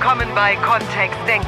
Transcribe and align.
willkommen 0.00 0.34
bei 0.34 0.56
Kontext 0.56 1.18
Denken. 1.28 1.46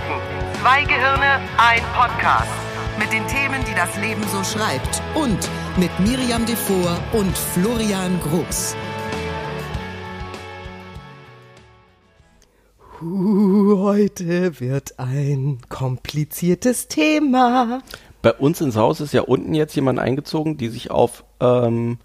Zwei 0.60 0.82
Gehirne, 0.84 1.40
ein 1.56 1.80
Podcast. 1.94 2.52
Mit 2.98 3.10
den 3.10 3.26
Themen, 3.26 3.64
die 3.66 3.74
das 3.74 3.96
Leben 3.96 4.22
so 4.24 4.44
schreibt. 4.44 5.00
Und 5.14 5.48
mit 5.78 5.90
Miriam 6.00 6.44
Devor 6.44 6.98
und 7.14 7.34
Florian 7.34 8.20
Groß. 8.20 8.76
Heute 13.00 14.60
wird 14.60 14.98
ein 14.98 15.60
kompliziertes 15.70 16.88
Thema. 16.88 17.80
Bei 18.20 18.34
uns 18.34 18.60
ins 18.60 18.76
Haus 18.76 19.00
ist 19.00 19.14
ja 19.14 19.22
unten 19.22 19.54
jetzt 19.54 19.74
jemand 19.76 19.98
eingezogen, 19.98 20.58
die 20.58 20.68
sich 20.68 20.90
auf 20.90 21.24
ähm, 21.40 21.96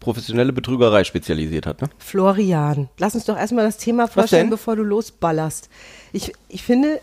professionelle 0.00 0.52
Betrügerei 0.52 1.04
spezialisiert 1.04 1.66
hat. 1.66 1.82
Ne? 1.82 1.88
Florian, 1.98 2.88
lass 2.98 3.14
uns 3.14 3.24
doch 3.24 3.36
erstmal 3.36 3.64
das 3.64 3.78
Thema 3.78 4.06
vorstellen, 4.06 4.50
bevor 4.50 4.76
du 4.76 4.82
losballerst. 4.82 5.68
Ich, 6.12 6.32
ich 6.48 6.62
finde, 6.62 7.00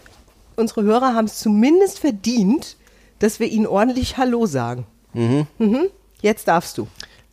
unsere 0.56 0.84
Hörer 0.84 1.14
haben 1.14 1.26
es 1.26 1.40
zumindest 1.40 2.00
verdient, 2.00 2.78
dass 3.20 3.40
wir 3.40 3.48
ihnen 3.48 3.68
ordentlich 3.68 4.18
Hallo 4.18 4.46
sagen. 4.46 4.86
Mhm. 5.14 5.48
Mhm. 5.58 5.88
Jetzt 6.22 6.48
darfst 6.48 6.78
du. 6.78 6.88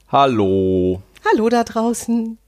Hallo. 0.08 1.02
Hallo 1.30 1.48
da 1.48 1.64
draußen. 1.64 2.38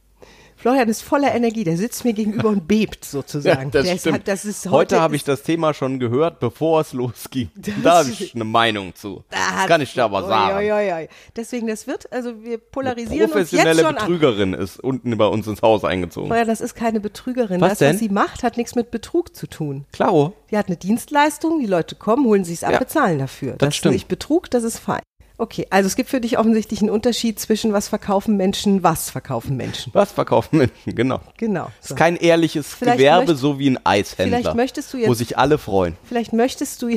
Florian 0.65 0.89
ist 0.89 1.03
voller 1.03 1.35
Energie, 1.35 1.63
der 1.63 1.77
sitzt 1.77 2.07
mir 2.07 2.15
gegenüber 2.15 2.49
und 2.49 2.67
bebt 2.67 3.05
sozusagen. 3.05 3.65
Ja, 3.65 3.71
das 3.71 3.85
der 3.87 3.99
stimmt. 3.99 4.19
Ist, 4.21 4.29
das 4.29 4.45
ist 4.47 4.71
heute 4.71 4.99
habe 4.99 5.15
ich 5.15 5.23
das 5.23 5.43
Thema 5.43 5.75
schon 5.75 5.99
gehört, 6.01 6.41
bevor 6.41 6.81
es 6.81 6.95
losging. 6.95 7.51
Da 7.83 7.99
habe 7.99 8.09
ich 8.09 8.35
eine 8.35 8.45
Meinung 8.45 8.95
zu. 8.95 9.25
Das 9.29 9.67
kann 9.67 9.83
ich 9.83 9.93
dir 9.93 10.05
aber 10.05 10.27
sagen. 10.27 10.57
Oi, 10.57 10.73
oi, 10.73 10.93
oi. 10.95 11.09
Deswegen, 11.37 11.67
das 11.67 11.87
wird, 11.87 12.11
also 12.11 12.43
wir 12.43 12.57
polarisieren 12.57 13.31
Eine 13.31 13.43
uns 13.43 13.51
jetzt 13.51 13.61
professionelle 13.61 13.83
schon 13.83 13.87
an. 13.99 14.07
Betrügerin 14.07 14.55
ist 14.55 14.81
unten 14.81 15.15
bei 15.19 15.27
uns 15.27 15.47
ins 15.47 15.61
Haus 15.61 15.85
eingezogen. 15.85 16.29
Florian, 16.29 16.49
das 16.49 16.63
ist 16.63 16.75
keine 16.75 16.99
Betrügerin. 16.99 17.61
Was 17.61 17.73
das, 17.73 17.79
denn? 17.81 17.93
was 17.93 17.99
sie 18.01 18.09
macht, 18.09 18.43
hat 18.43 18.57
nichts 18.57 18.75
mit 18.75 18.91
Betrug 18.91 19.37
zu 19.37 19.47
tun. 19.47 19.85
Klaro. 19.93 20.33
Die 20.51 20.57
hat 20.57 20.69
eine 20.69 20.79
Dienstleistung, 20.79 21.61
die 21.61 21.67
Leute 21.67 21.95
kommen, 21.95 22.25
holen 22.25 22.45
sich's 22.45 22.65
ab, 22.65 22.73
Ja. 22.73 22.79
bezahlen 22.79 23.19
dafür. 23.19 23.57
Das 23.59 23.69
ist 23.69 23.77
stimmt. 23.77 23.93
nicht 23.97 24.09
Betrug, 24.09 24.51
das 24.51 24.65
ist 24.65 24.79
fein. 24.79 25.03
Okay, 25.37 25.67
also 25.71 25.89
es 25.89 25.97
gibt 25.97 26.11
für 26.11 26.21
dich 26.21 26.39
offensichtlich 26.39 26.81
einen 26.81 26.91
Unterschied 26.91 27.41
zwischen 27.41 27.73
was 27.73 27.89
verkaufen 27.89 28.37
Menschen, 28.37 28.85
was 28.85 29.11
verkaufen 29.11 29.57
Menschen. 29.57 29.93
Was 29.93 30.13
verkaufen 30.13 30.59
Menschen? 30.59 30.95
Genau. 30.95 31.21
Genau. 31.39 31.73
Das 31.81 31.89
So. 31.89 31.95
ist 31.95 31.99
kein 31.99 32.15
ehrliches 32.17 32.69
Vielleicht 32.73 32.99
Gewerbe, 32.99 33.33
möcht- 33.33 33.39
so 33.41 33.59
wie 33.59 33.71
ein 33.71 33.85
Eishändler. 33.85 34.39
vielleicht 34.39 34.55
möchtest 34.57 34.93
du 34.93 34.99
jetzt- 34.99 35.09
Wo 35.09 35.15
sich 35.15 35.37
alle 35.37 35.59
freuen. 35.59 35.97
Vielleicht 36.05 36.33
möchtest 36.33 36.81
du, 36.83 36.97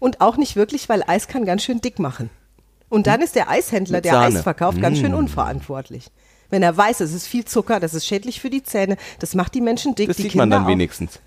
und 0.00 0.20
auch 0.20 0.36
nicht 0.36 0.56
wirklich, 0.56 0.88
weil 0.88 1.04
Eis 1.06 1.28
kann 1.28 1.44
ganz 1.44 1.62
schön 1.62 1.80
dick 1.80 2.00
machen. 2.00 2.28
Und 2.88 3.06
dann 3.06 3.22
ist 3.22 3.36
der 3.36 3.48
Eishändler, 3.48 4.00
der. 4.00 4.18
Eis 4.20 4.40
verkauft, 4.42 4.80
ganz 4.80 4.98
schön 4.98 5.14
unverantwortlich. 5.14 6.08
Wenn 6.50 6.62
er 6.62 6.76
weiß, 6.76 7.00
es 7.00 7.12
ist 7.12 7.26
viel 7.28 7.44
Zucker, 7.44 7.78
das 7.80 7.94
ist 7.94 8.04
schädlich 8.06 8.40
für 8.40 8.50
die 8.50 8.62
Zähne, 8.64 8.96
das 9.20 9.34
macht 9.34 9.54
die 9.54 9.60
Menschen 9.60 9.94
dick. 9.94 10.08
Das 10.08 10.16
sieht 10.16 10.30
Kinder 10.32 10.42
man 10.42 10.50
dann 10.50 10.64
auch. 10.64 10.68
wenigstens. 10.68 11.20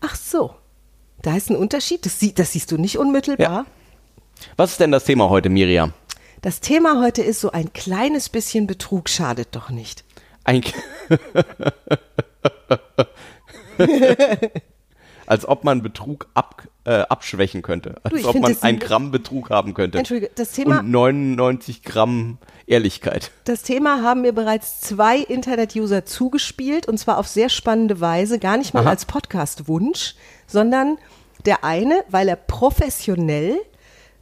Ach 0.00 0.14
so. 0.16 0.54
Da 1.22 1.36
ist 1.36 1.50
ein 1.50 1.56
Unterschied. 1.56 2.04
Das, 2.06 2.18
sie, 2.18 2.34
das 2.34 2.52
siehst 2.52 2.70
du 2.72 2.78
nicht 2.78 2.98
unmittelbar. 2.98 3.50
Ja. 3.50 3.66
Was 4.56 4.72
ist 4.72 4.80
denn 4.80 4.90
das 4.92 5.04
Thema 5.04 5.28
heute, 5.30 5.48
Miriam? 5.48 5.92
Das 6.42 6.60
Thema 6.60 7.02
heute 7.02 7.22
ist 7.22 7.40
so 7.40 7.50
ein 7.52 7.72
kleines 7.72 8.28
bisschen 8.28 8.66
Betrug 8.66 9.08
schadet 9.08 9.48
doch 9.52 9.70
nicht. 9.70 10.04
Ein 10.44 10.62
Als 15.26 15.46
ob 15.46 15.62
man 15.64 15.80
Betrug 15.82 16.26
ab, 16.34 16.64
äh, 16.84 17.02
abschwächen 17.02 17.62
könnte. 17.62 17.96
Als 18.02 18.14
ich 18.14 18.26
ob 18.26 18.34
man 18.40 18.56
ein- 18.62 18.78
Gramm 18.80 19.12
Betrug 19.12 19.50
haben 19.50 19.74
könnte. 19.74 19.98
Entschuldige, 19.98 20.30
das 20.34 20.50
Thema, 20.52 20.80
Und 20.80 20.90
99 20.90 21.82
Gramm 21.84 22.38
Ehrlichkeit. 22.66 23.30
das 23.44 23.62
Thema 23.62 24.02
haben 24.02 24.22
mir 24.22 24.32
bereits 24.32 24.80
zwei 24.80 25.18
Internet-User 25.18 26.04
zugespielt 26.04 26.88
und 26.88 26.98
zwar 26.98 27.18
auf 27.18 27.28
sehr 27.28 27.48
spannende 27.48 28.00
Weise, 28.00 28.40
gar 28.40 28.56
nicht 28.56 28.74
mal 28.74 28.80
Aha. 28.80 28.90
als 28.90 29.04
Podcast-Wunsch, 29.04 30.14
sondern 30.48 30.98
der 31.46 31.62
eine, 31.64 32.02
weil 32.08 32.28
er 32.28 32.36
professionell 32.36 33.56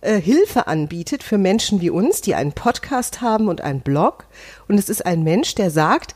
äh, 0.01 0.21
Hilfe 0.21 0.67
anbietet 0.67 1.23
für 1.23 1.39
Menschen 1.39 1.81
wie 1.81 1.91
uns, 1.91 2.21
die 2.21 2.35
einen 2.35 2.53
Podcast 2.53 3.21
haben 3.21 3.49
und 3.49 3.61
einen 3.61 3.81
Blog. 3.81 4.27
Und 4.69 4.79
es 4.79 4.89
ist 4.89 5.05
ein 5.05 5.23
Mensch, 5.23 5.55
der 5.55 5.71
sagt, 5.71 6.15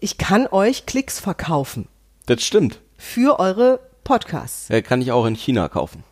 ich 0.00 0.18
kann 0.18 0.46
euch 0.46 0.86
Klicks 0.86 1.20
verkaufen 1.20 1.88
Das 2.26 2.42
stimmt. 2.42 2.80
für 2.98 3.38
eure 3.38 3.80
Podcasts. 4.04 4.68
Äh, 4.70 4.82
kann 4.82 5.00
ich 5.00 5.12
auch 5.12 5.26
in 5.26 5.34
China 5.34 5.68
kaufen. 5.68 6.04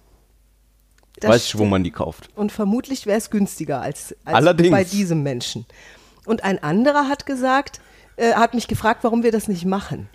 Das 1.20 1.30
Weiß 1.30 1.44
ich, 1.46 1.58
wo 1.58 1.64
man 1.64 1.84
die 1.84 1.90
kauft. 1.90 2.30
Und 2.34 2.50
vermutlich 2.50 3.06
wäre 3.06 3.18
es 3.18 3.30
günstiger 3.30 3.80
als, 3.80 4.16
als 4.24 4.44
bei 4.70 4.84
diesem 4.84 5.22
Menschen. 5.22 5.66
Und 6.24 6.42
ein 6.42 6.62
anderer 6.62 7.08
hat 7.08 7.26
gesagt, 7.26 7.80
äh, 8.16 8.32
hat 8.34 8.54
mich 8.54 8.66
gefragt, 8.66 9.04
warum 9.04 9.22
wir 9.22 9.32
das 9.32 9.46
nicht 9.46 9.64
machen. 9.64 10.08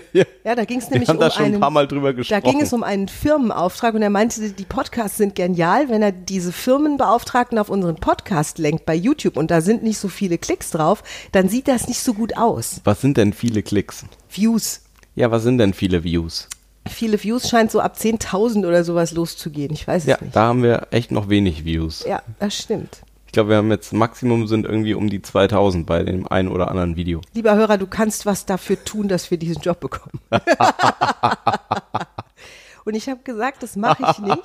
ja. 0.12 0.54
da 0.54 0.64
ging 0.64 0.78
es 0.78 0.90
nämlich 0.90 1.08
um 1.08 1.20
ein 1.20 1.30
einen, 1.62 1.88
drüber 1.88 2.12
Da 2.12 2.40
ging 2.40 2.60
es 2.60 2.72
um 2.72 2.82
einen 2.82 3.08
Firmenauftrag 3.08 3.94
und 3.94 4.02
er 4.02 4.10
meinte, 4.10 4.50
die 4.50 4.64
Podcasts 4.64 5.16
sind 5.16 5.34
genial, 5.34 5.88
wenn 5.88 6.02
er 6.02 6.12
diese 6.12 6.52
Firmenbeauftragten 6.52 7.58
auf 7.58 7.68
unseren 7.68 7.96
Podcast 7.96 8.58
lenkt 8.58 8.86
bei 8.86 8.94
YouTube 8.94 9.36
und 9.36 9.50
da 9.50 9.60
sind 9.60 9.82
nicht 9.82 9.98
so 9.98 10.08
viele 10.08 10.38
Klicks 10.38 10.70
drauf, 10.70 11.02
dann 11.32 11.48
sieht 11.48 11.68
das 11.68 11.88
nicht 11.88 12.00
so 12.00 12.14
gut 12.14 12.36
aus. 12.36 12.80
Was 12.84 13.00
sind 13.00 13.16
denn 13.16 13.32
viele 13.32 13.62
Klicks? 13.62 14.04
Views. 14.30 14.82
Ja, 15.14 15.30
was 15.30 15.42
sind 15.42 15.58
denn 15.58 15.74
viele 15.74 16.04
Views? 16.04 16.48
Viele 16.88 17.22
Views 17.22 17.48
scheint 17.48 17.70
so 17.70 17.80
ab 17.80 17.96
10.000 17.98 18.66
oder 18.66 18.82
sowas 18.82 19.12
loszugehen. 19.12 19.72
Ich 19.72 19.86
weiß 19.86 20.02
es 20.02 20.08
Ja, 20.08 20.18
nicht. 20.20 20.34
da 20.34 20.42
haben 20.48 20.62
wir 20.62 20.88
echt 20.90 21.12
noch 21.12 21.28
wenig 21.28 21.64
Views. 21.64 22.04
Ja, 22.08 22.22
das 22.40 22.56
stimmt. 22.56 23.02
Ich 23.32 23.34
glaube, 23.34 23.48
wir 23.48 23.56
haben 23.56 23.70
jetzt 23.70 23.94
Maximum 23.94 24.46
sind 24.46 24.66
irgendwie 24.66 24.92
um 24.92 25.08
die 25.08 25.22
2000 25.22 25.86
bei 25.86 26.02
dem 26.02 26.28
einen 26.28 26.48
oder 26.48 26.68
anderen 26.68 26.96
Video. 26.96 27.22
Lieber 27.32 27.54
Hörer, 27.54 27.78
du 27.78 27.86
kannst 27.86 28.26
was 28.26 28.44
dafür 28.44 28.84
tun, 28.84 29.08
dass 29.08 29.30
wir 29.30 29.38
diesen 29.38 29.62
Job 29.62 29.80
bekommen. 29.80 30.20
und 32.84 32.94
ich 32.94 33.08
habe 33.08 33.22
gesagt, 33.24 33.62
das 33.62 33.74
mache 33.76 34.04
ich 34.10 34.18
nicht. 34.18 34.42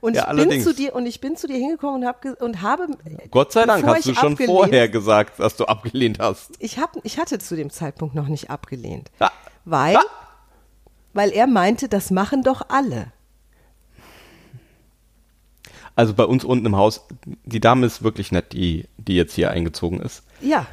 Und 0.00 0.14
Ja, 0.14 0.22
ich 0.22 0.28
bin 0.30 0.38
allerdings. 0.38 0.64
zu 0.64 0.72
dir 0.74 0.94
und 0.94 1.04
ich 1.04 1.20
bin 1.20 1.36
zu 1.36 1.48
dir 1.48 1.58
hingekommen 1.58 2.00
und, 2.00 2.06
hab, 2.08 2.24
und 2.40 2.62
habe 2.62 2.86
Gott 3.30 3.52
sei 3.52 3.66
Dank 3.66 3.84
hast 3.86 4.06
du 4.06 4.14
schon 4.14 4.32
abgelehnt- 4.32 4.56
vorher 4.56 4.88
gesagt, 4.88 5.38
dass 5.38 5.56
du 5.56 5.66
abgelehnt 5.66 6.18
hast. 6.18 6.52
Ich 6.60 6.78
hab, 6.78 6.96
ich 7.02 7.18
hatte 7.18 7.38
zu 7.38 7.56
dem 7.56 7.68
Zeitpunkt 7.68 8.14
noch 8.14 8.28
nicht 8.28 8.48
abgelehnt, 8.48 9.10
Ja. 9.20 9.30
weil 9.66 9.92
Ja. 9.92 10.00
weil 11.12 11.28
er 11.30 11.46
meinte, 11.46 11.90
das 11.90 12.10
machen 12.10 12.42
doch 12.42 12.62
alle. 12.70 13.08
Also 15.96 16.14
bei 16.14 16.24
uns 16.24 16.44
unten 16.44 16.66
im 16.66 16.76
Haus, 16.76 17.06
die 17.44 17.58
Dame 17.60 17.86
ist 17.86 18.02
wirklich 18.04 18.30
nett, 18.30 18.52
die, 18.52 18.84
die 18.98 19.16
jetzt 19.16 19.34
hier 19.34 19.50
eingezogen 19.50 20.00
ist. 20.00 20.22
Ja, 20.42 20.66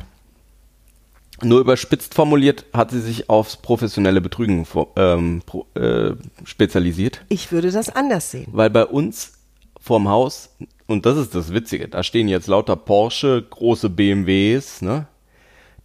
Nur 1.41 1.61
überspitzt 1.61 2.13
formuliert 2.13 2.65
hat 2.73 2.91
sie 2.91 2.99
sich 3.01 3.29
aufs 3.29 3.57
professionelle 3.57 4.21
Betrügen 4.21 4.67
ähm, 4.97 5.41
pro, 5.45 5.65
äh, 5.75 6.11
spezialisiert. 6.43 7.21
ich 7.29 7.51
würde 7.51 7.71
das 7.71 7.89
anders 7.89 8.31
sehen. 8.31 8.47
Weil 8.51 8.69
bei 8.69 8.85
uns 8.85 9.33
vorm 9.79 10.07
Haus, 10.09 10.49
und 10.87 11.05
das 11.05 11.17
ist 11.17 11.33
das 11.33 11.53
Witzige, 11.53 11.87
da 11.87 12.03
stehen 12.03 12.27
jetzt 12.27 12.47
lauter 12.47 12.75
Porsche, 12.75 13.41
große 13.49 13.89
BMWs, 13.89 14.81
ne? 14.81 15.07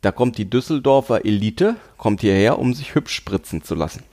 Da 0.01 0.13
kommt 0.13 0.39
die 0.39 0.49
Düsseldorfer 0.49 1.25
Elite, 1.25 1.75
kommt 1.97 2.21
hierher, 2.21 2.61
um 2.61 2.73
sich 2.73 2.95
hübsch 2.95 3.15
spritzen 3.17 3.65
zu 3.65 3.75
lassen. 3.75 4.05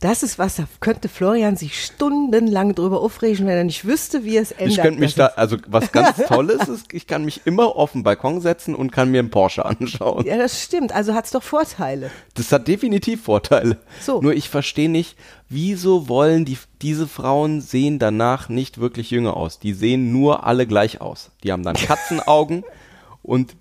Das 0.00 0.22
ist 0.22 0.38
was, 0.38 0.56
da 0.56 0.68
könnte 0.80 1.08
Florian 1.08 1.56
sich 1.56 1.82
stundenlang 1.82 2.74
drüber 2.74 3.00
aufregen, 3.00 3.46
wenn 3.46 3.56
er 3.56 3.64
nicht 3.64 3.86
wüsste, 3.86 4.24
wie 4.24 4.36
es 4.36 4.52
ändert. 4.52 4.68
Ich 4.68 4.82
könnte 4.82 5.00
mich 5.00 5.14
da, 5.14 5.26
also 5.36 5.56
was 5.68 5.90
ganz 5.90 6.18
Tolles 6.28 6.68
ist, 6.68 6.92
ich 6.92 7.06
kann 7.06 7.24
mich 7.24 7.46
immer 7.46 7.76
auf 7.76 7.92
den 7.92 8.02
Balkon 8.02 8.42
setzen 8.42 8.74
und 8.74 8.92
kann 8.92 9.10
mir 9.10 9.20
einen 9.20 9.30
Porsche 9.30 9.64
anschauen. 9.64 10.26
Ja, 10.26 10.36
das 10.36 10.62
stimmt. 10.62 10.92
Also 10.92 11.14
hat's 11.14 11.30
doch 11.30 11.42
Vorteile. 11.42 12.10
Das 12.34 12.52
hat 12.52 12.68
definitiv 12.68 13.22
Vorteile. 13.22 13.78
So. 14.02 14.20
Nur 14.20 14.34
ich 14.34 14.50
verstehe 14.50 14.90
nicht, 14.90 15.16
wieso 15.48 16.08
wollen 16.08 16.44
die, 16.44 16.58
diese 16.82 17.08
Frauen 17.08 17.62
sehen 17.62 17.98
danach 17.98 18.50
nicht 18.50 18.78
wirklich 18.78 19.10
jünger 19.10 19.34
aus. 19.34 19.58
Die 19.58 19.72
sehen 19.72 20.12
nur 20.12 20.46
alle 20.46 20.66
gleich 20.66 21.00
aus. 21.00 21.30
Die 21.42 21.52
haben 21.52 21.62
dann 21.62 21.76
Katzenaugen 21.76 22.64
und 23.22 23.56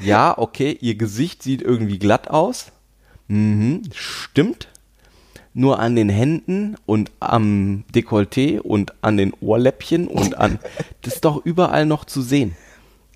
ja, 0.00 0.38
okay, 0.38 0.78
ihr 0.80 0.94
Gesicht 0.94 1.42
sieht 1.42 1.62
irgendwie 1.62 1.98
glatt 1.98 2.30
aus. 2.30 2.66
Mhm, 3.26 3.82
stimmt. 3.92 4.68
Nur 5.54 5.78
an 5.78 5.96
den 5.96 6.08
Händen 6.08 6.76
und 6.86 7.10
am 7.20 7.84
Dekolleté 7.94 8.60
und 8.60 8.94
an 9.02 9.16
den 9.16 9.32
Ohrläppchen 9.40 10.06
und 10.06 10.38
an, 10.38 10.58
das 11.02 11.16
ist 11.16 11.24
doch 11.24 11.44
überall 11.44 11.86
noch 11.86 12.04
zu 12.04 12.22
sehen. 12.22 12.56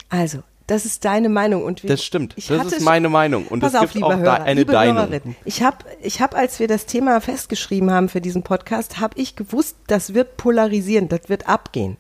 Also, 0.08 0.42
das 0.66 0.86
ist 0.86 1.04
deine 1.04 1.28
Meinung 1.28 1.64
und 1.64 1.82
wir, 1.82 1.88
Das 1.88 2.04
stimmt. 2.04 2.34
Ich 2.36 2.46
Das 2.46 2.72
ist 2.72 2.80
meine 2.82 3.08
Meinung. 3.08 3.46
Und 3.48 3.62
es 3.62 3.72
gibt 3.72 4.02
auch 4.02 4.16
Hörer, 4.16 4.42
eine 4.42 4.64
Deine. 4.64 5.20
Ich 5.44 5.62
habe, 5.62 5.78
ich 6.02 6.20
hab, 6.20 6.34
als 6.34 6.60
wir 6.60 6.68
das 6.68 6.86
Thema 6.86 7.20
festgeschrieben 7.20 7.90
haben 7.90 8.08
für 8.08 8.20
diesen 8.20 8.42
Podcast, 8.42 9.00
habe 9.00 9.18
ich 9.20 9.36
gewusst, 9.36 9.76
das 9.86 10.14
wird 10.14 10.36
polarisieren, 10.36 11.08
das 11.08 11.28
wird 11.28 11.48
abgehen. 11.48 11.96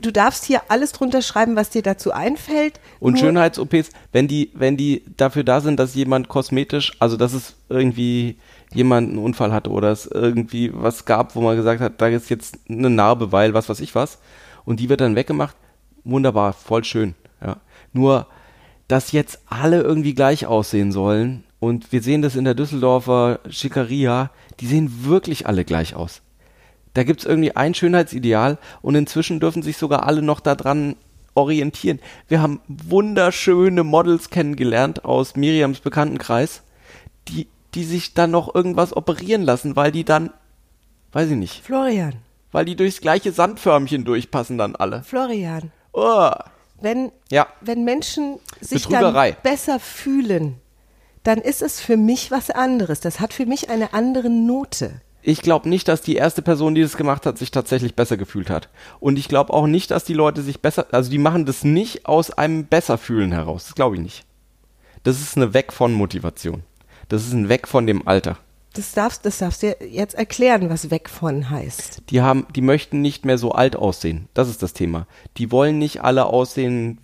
Du 0.00 0.12
darfst 0.12 0.44
hier 0.44 0.60
alles 0.68 0.92
drunter 0.92 1.22
schreiben, 1.22 1.56
was 1.56 1.70
dir 1.70 1.82
dazu 1.82 2.12
einfällt. 2.12 2.80
Und 3.00 3.18
Schönheits-OPs, 3.18 3.88
wenn 4.12 4.28
die, 4.28 4.50
wenn 4.54 4.76
die 4.76 5.02
dafür 5.16 5.42
da 5.42 5.60
sind, 5.60 5.80
dass 5.80 5.94
jemand 5.94 6.28
kosmetisch, 6.28 6.92
also 6.98 7.16
dass 7.16 7.32
es 7.32 7.54
irgendwie 7.70 8.36
jemand 8.72 9.10
einen 9.10 9.18
Unfall 9.18 9.52
hatte 9.52 9.70
oder 9.70 9.90
es 9.92 10.06
irgendwie 10.06 10.70
was 10.74 11.04
gab, 11.04 11.34
wo 11.34 11.40
man 11.40 11.56
gesagt 11.56 11.80
hat, 11.80 12.00
da 12.00 12.08
ist 12.08 12.30
jetzt 12.30 12.58
eine 12.68 12.90
Narbe, 12.90 13.32
weil 13.32 13.54
was 13.54 13.68
weiß 13.68 13.80
ich 13.80 13.94
was, 13.94 14.18
und 14.64 14.80
die 14.80 14.88
wird 14.88 15.00
dann 15.00 15.16
weggemacht, 15.16 15.56
wunderbar, 16.04 16.52
voll 16.52 16.84
schön. 16.84 17.14
Ja. 17.44 17.58
Nur, 17.92 18.26
dass 18.88 19.12
jetzt 19.12 19.40
alle 19.46 19.82
irgendwie 19.82 20.14
gleich 20.14 20.46
aussehen 20.46 20.92
sollen, 20.92 21.44
Und 21.58 21.92
wir 21.92 22.02
sehen 22.02 22.22
das 22.22 22.36
in 22.36 22.44
der 22.44 22.54
Düsseldorfer 22.54 23.40
Schickeria, 23.48 24.30
die 24.60 24.66
sehen 24.66 25.06
wirklich 25.06 25.46
alle 25.46 25.64
gleich 25.64 25.94
aus. 25.94 26.20
Da 26.94 27.02
gibt's 27.02 27.24
irgendwie 27.24 27.56
ein 27.56 27.74
Schönheitsideal 27.74 28.58
und 28.82 28.94
inzwischen 28.94 29.40
dürfen 29.40 29.62
sich 29.62 29.76
sogar 29.76 30.04
alle 30.06 30.22
noch 30.22 30.40
daran 30.40 30.96
orientieren. 31.34 32.00
Wir 32.28 32.40
haben 32.40 32.60
wunderschöne 32.68 33.84
Models 33.84 34.30
kennengelernt 34.30 35.04
aus 35.04 35.36
Miriams 35.36 35.80
Bekanntenkreis, 35.80 36.62
die, 37.28 37.48
die 37.76 37.84
sich 37.84 38.14
dann 38.14 38.32
noch 38.32 38.52
irgendwas 38.54 38.96
operieren 38.96 39.42
lassen, 39.42 39.76
weil 39.76 39.92
die 39.92 40.04
dann, 40.04 40.30
weiß 41.12 41.30
ich 41.30 41.36
nicht, 41.36 41.62
Florian, 41.64 42.14
weil 42.50 42.64
die 42.64 42.74
durchs 42.74 43.00
gleiche 43.00 43.30
Sandförmchen 43.32 44.04
durchpassen 44.04 44.58
dann 44.58 44.74
alle. 44.74 45.02
Florian, 45.04 45.70
Oh. 45.92 46.30
wenn, 46.80 47.12
Ja. 47.30 47.46
wenn 47.60 47.84
Menschen 47.84 48.38
sich 48.60 48.86
dann 48.88 49.14
besser 49.42 49.78
fühlen, 49.78 50.56
dann 51.22 51.38
ist 51.38 51.62
es 51.62 51.80
für 51.80 51.96
mich 51.96 52.30
was 52.30 52.50
anderes. 52.50 53.00
Das 53.00 53.20
hat 53.20 53.32
für 53.32 53.46
mich 53.46 53.68
eine 53.70 53.92
andere 53.94 54.30
Note. 54.30 55.00
Ich 55.22 55.42
glaube 55.42 55.68
nicht, 55.68 55.88
dass 55.88 56.02
die 56.02 56.14
erste 56.14 56.40
Person, 56.40 56.76
die 56.76 56.82
das 56.82 56.96
gemacht 56.96 57.26
hat, 57.26 57.36
sich 57.36 57.50
tatsächlich 57.50 57.96
besser 57.96 58.16
gefühlt 58.16 58.48
hat. 58.48 58.68
Und 59.00 59.18
ich 59.18 59.26
glaube 59.28 59.52
auch 59.52 59.66
nicht, 59.66 59.90
dass 59.90 60.04
die 60.04 60.14
Leute 60.14 60.40
sich 60.42 60.60
besser, 60.60 60.86
also 60.92 61.10
die 61.10 61.18
machen 61.18 61.44
das 61.46 61.64
nicht 61.64 62.06
aus 62.06 62.30
einem 62.30 62.66
Besserfühlen 62.66 63.32
heraus. 63.32 63.64
Das 63.64 63.74
glaube 63.74 63.96
ich 63.96 64.02
nicht. 64.02 64.24
Das 65.02 65.20
ist 65.20 65.36
eine 65.36 65.52
Weg 65.52 65.72
von 65.72 65.92
Motivation. 65.94 66.62
Das 67.08 67.26
ist 67.26 67.32
ein 67.32 67.48
Weg 67.48 67.68
von 67.68 67.86
dem 67.86 68.06
Alter. 68.06 68.38
Das 68.74 68.92
darfst, 68.92 69.24
das 69.24 69.38
darfst 69.38 69.62
du 69.62 69.74
jetzt 69.88 70.14
erklären, 70.14 70.68
was 70.68 70.90
weg 70.90 71.08
von 71.08 71.48
heißt. 71.48 72.02
Die 72.10 72.20
haben, 72.20 72.46
die 72.54 72.60
möchten 72.60 73.00
nicht 73.00 73.24
mehr 73.24 73.38
so 73.38 73.52
alt 73.52 73.74
aussehen. 73.74 74.28
Das 74.34 74.48
ist 74.48 74.62
das 74.62 74.74
Thema. 74.74 75.06
Die 75.38 75.50
wollen 75.50 75.78
nicht 75.78 76.02
alle 76.02 76.26
aussehen, 76.26 76.98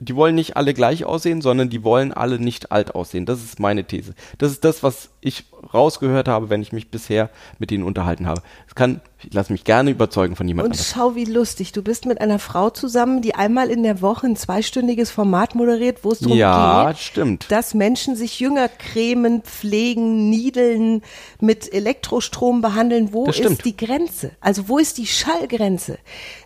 die 0.00 0.14
wollen 0.14 0.34
nicht 0.34 0.56
alle 0.56 0.74
gleich 0.74 1.04
aussehen, 1.04 1.40
sondern 1.40 1.70
die 1.70 1.82
wollen 1.82 2.12
alle 2.12 2.38
nicht 2.38 2.70
alt 2.72 2.94
aussehen. 2.94 3.24
Das 3.26 3.42
ist 3.42 3.58
meine 3.60 3.84
These. 3.84 4.14
Das 4.38 4.50
ist 4.52 4.64
das, 4.64 4.82
was 4.82 5.08
ich 5.20 5.44
rausgehört 5.72 6.28
habe, 6.28 6.50
wenn 6.50 6.60
ich 6.62 6.72
mich 6.72 6.90
bisher 6.90 7.30
mit 7.58 7.72
ihnen 7.72 7.82
unterhalten 7.82 8.26
habe. 8.26 8.42
Es 8.68 8.74
kann, 8.74 9.00
ich 9.22 9.32
lasse 9.32 9.52
mich 9.52 9.64
gerne 9.64 9.90
überzeugen 9.90 10.36
von 10.36 10.46
jemand 10.46 10.66
Und 10.66 10.72
anderem. 10.72 10.86
schau, 10.94 11.14
wie 11.16 11.24
lustig. 11.24 11.72
Du 11.72 11.82
bist 11.82 12.04
mit 12.04 12.20
einer 12.20 12.38
Frau 12.38 12.70
zusammen, 12.70 13.22
die 13.22 13.34
einmal 13.34 13.70
in 13.70 13.82
der 13.82 14.02
Woche 14.02 14.26
ein 14.26 14.36
zweistündiges 14.36 15.10
Format 15.10 15.54
moderiert, 15.54 16.04
wo 16.04 16.12
es 16.12 16.18
darum 16.20 16.36
Ja, 16.36 16.88
geht, 16.88 16.98
stimmt. 16.98 17.46
dass 17.50 17.72
Menschen 17.74 18.16
sich 18.16 18.38
jünger 18.38 18.68
cremen, 18.68 19.42
pflegen, 19.42 20.28
niedeln, 20.30 21.02
mit 21.40 21.72
Elektrostrom 21.72 22.60
behandeln. 22.60 23.12
Wo 23.12 23.24
Das 23.26 23.36
stimmt. 23.36 23.52
ist 23.58 23.64
die 23.64 23.76
Grenze? 23.76 24.32
Also 24.40 24.68
wo 24.68 24.78
ist 24.78 24.98
die 24.98 25.06
Schallgrenze? 25.06 25.98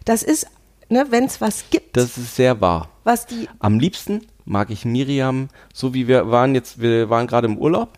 Das 0.05 0.23
ist, 0.23 0.47
ne, 0.91 1.07
wenn 1.11 1.25
es 1.25 1.41
was 1.41 1.65
gibt, 1.71 1.97
Das 1.97 2.19
ist 2.19 2.37
sehr 2.37 2.61
wahr. 2.61 2.89
was 3.05 3.27
die 3.27 3.49
Am 3.59 3.79
liebsten 3.79 4.27
mag 4.45 4.71
ich 4.71 4.85
Miriam, 4.85 5.49
so 5.73 5.95
wie 5.95 6.09
wir 6.09 6.31
waren 6.31 6.55
jetzt, 6.55 6.81
wir 6.81 7.09
waren 7.11 7.27
gerade 7.27 7.47
im 7.47 7.57
Urlaub 7.59 7.91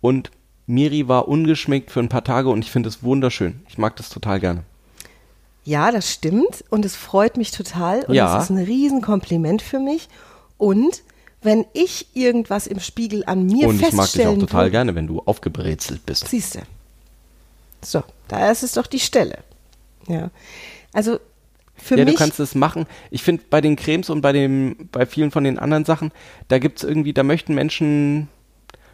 und 0.00 0.30
Miri 0.66 1.08
war 1.08 1.28
ungeschminkt 1.28 1.90
für 1.90 2.00
ein 2.00 2.08
paar 2.10 2.24
Tage 2.24 2.48
und 2.50 2.64
ich 2.64 2.70
finde 2.70 2.88
es 2.90 3.02
wunderschön. 3.02 3.62
Ich 3.68 3.78
mag 3.78 3.96
das 3.96 4.10
total 4.10 4.38
gerne. 4.40 4.64
Ja, 5.64 5.90
das 5.90 6.10
stimmt 6.12 6.64
und 6.70 6.84
es 6.84 6.94
freut 6.96 7.36
mich 7.36 7.50
total 7.52 8.02
und 8.04 8.14
Ja. 8.14 8.36
es 8.38 8.44
ist 8.44 8.50
ein 8.50 8.58
Riesenkompliment 8.58 9.62
für 9.62 9.78
mich. 9.78 10.08
Und 10.58 11.02
wenn 11.42 11.64
ich 11.72 12.08
irgendwas 12.14 12.66
im 12.66 12.80
Spiegel 12.80 13.22
an 13.26 13.46
mir 13.46 13.68
und 13.68 13.76
ich 13.76 13.80
mag 13.82 13.90
dich 13.90 13.94
auch 13.98 14.02
feststellen 14.02 14.40
total 14.40 14.64
würde, 14.64 14.70
gerne, 14.72 14.94
wenn 14.94 15.06
du 15.06 15.20
aufgebrezelt 15.24 16.04
bist. 16.04 16.28
siehst 16.28 16.56
du. 16.56 16.60
So, 17.82 18.02
da 18.28 18.50
ist 18.50 18.62
es 18.62 18.72
doch 18.72 18.86
die 18.86 18.98
Stelle. 19.00 19.38
Ja, 20.08 20.30
also 20.92 21.18
für 21.80 21.96
ja, 21.96 22.04
mich 22.04 22.14
du 22.14 22.18
kannst 22.18 22.40
es 22.40 22.54
machen. 22.54 22.86
Ich 23.10 23.22
finde 23.22 23.42
bei 23.48 23.60
den 23.60 23.76
Cremes 23.76 24.10
und 24.10 24.20
bei 24.20 24.32
dem, 24.32 24.88
bei 24.92 25.06
vielen 25.06 25.30
von 25.30 25.44
den 25.44 25.58
anderen 25.58 25.84
Sachen, 25.84 26.12
da 26.48 26.58
gibt's 26.58 26.82
irgendwie, 26.82 27.12
da 27.12 27.22
möchten 27.22 27.54
Menschen 27.54 28.28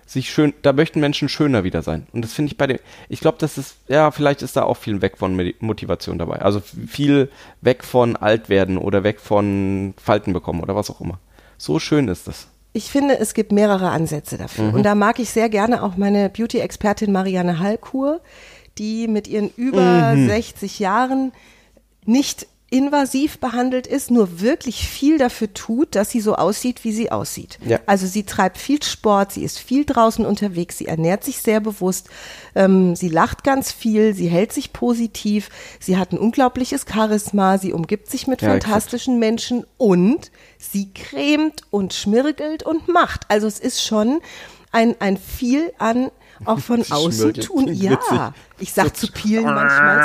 sich 0.06 0.30
schön, 0.30 0.52
da 0.62 0.72
möchten 0.72 1.00
Menschen 1.00 1.28
schöner 1.28 1.64
wieder 1.64 1.82
sein. 1.82 2.06
Und 2.12 2.22
das 2.22 2.32
finde 2.32 2.52
ich 2.52 2.58
bei 2.58 2.66
dem, 2.66 2.78
ich 3.08 3.20
glaube, 3.20 3.38
das 3.40 3.58
ist, 3.58 3.76
ja, 3.88 4.10
vielleicht 4.10 4.42
ist 4.42 4.56
da 4.56 4.64
auch 4.64 4.76
viel 4.76 5.00
weg 5.02 5.16
von 5.18 5.52
Motivation 5.60 6.18
dabei. 6.18 6.42
Also 6.42 6.60
viel 6.60 7.30
weg 7.60 7.84
von 7.84 8.16
alt 8.16 8.48
werden 8.48 8.78
oder 8.78 9.02
weg 9.02 9.20
von 9.20 9.94
Falten 9.96 10.32
bekommen 10.32 10.60
oder 10.60 10.76
was 10.76 10.90
auch 10.90 11.00
immer. 11.00 11.18
So 11.56 11.78
schön 11.78 12.08
ist 12.08 12.28
das. 12.28 12.48
Ich 12.72 12.90
finde, 12.90 13.18
es 13.18 13.34
gibt 13.34 13.52
mehrere 13.52 13.90
Ansätze 13.90 14.36
dafür. 14.36 14.74
Und 14.74 14.82
da 14.82 14.96
mag 14.96 15.20
ich 15.20 15.30
sehr 15.30 15.48
gerne 15.48 15.82
auch 15.82 15.96
meine 15.96 16.28
Beauty-Expertin 16.28 17.12
Marianne 17.12 17.60
Hallkur, 17.60 18.20
die 18.78 19.06
mit 19.06 19.28
ihren 19.28 19.50
über 19.56 20.14
60 20.16 20.80
Jahren 20.80 21.32
nicht 22.04 22.48
invasiv 22.74 23.38
behandelt 23.38 23.86
ist, 23.86 24.10
nur 24.10 24.40
wirklich 24.40 24.88
viel 24.88 25.16
dafür 25.16 25.54
tut, 25.54 25.94
dass 25.94 26.10
sie 26.10 26.20
so 26.20 26.34
aussieht, 26.34 26.82
wie 26.82 26.90
sie 26.90 27.12
aussieht. 27.12 27.60
Ja. 27.64 27.78
Also 27.86 28.08
sie 28.08 28.24
treibt 28.24 28.58
viel 28.58 28.82
Sport, 28.82 29.30
sie 29.30 29.44
ist 29.44 29.60
viel 29.60 29.84
draußen 29.84 30.26
unterwegs, 30.26 30.78
sie 30.78 30.86
ernährt 30.86 31.22
sich 31.22 31.38
sehr 31.38 31.60
bewusst, 31.60 32.08
ähm, 32.56 32.96
sie 32.96 33.08
lacht 33.08 33.44
ganz 33.44 33.70
viel, 33.70 34.12
sie 34.12 34.26
hält 34.26 34.52
sich 34.52 34.72
positiv, 34.72 35.50
sie 35.78 35.96
hat 35.96 36.10
ein 36.10 36.18
unglaubliches 36.18 36.84
Charisma, 36.92 37.58
sie 37.58 37.72
umgibt 37.72 38.10
sich 38.10 38.26
mit 38.26 38.42
Ja, 38.42 38.48
exakt. 38.48 38.64
fantastischen 38.64 39.20
Menschen 39.20 39.64
und 39.78 40.32
sie 40.58 40.92
cremt 40.92 41.62
und 41.70 41.94
schmirgelt 41.94 42.64
und 42.64 42.88
macht. 42.88 43.22
Also 43.28 43.46
es 43.46 43.60
ist 43.60 43.84
schon 43.84 44.20
ein, 44.72 44.96
ein 44.98 45.16
viel 45.16 45.72
an 45.78 46.10
auch 46.44 46.58
von 46.58 46.84
außen 46.88 47.34
tun. 47.34 47.68
Ja, 47.72 47.92
witzig. 47.92 48.18
ich 48.58 48.72
sag 48.72 48.96
zu 48.96 49.10
Pielen 49.10 49.44
manchmal. 49.44 50.00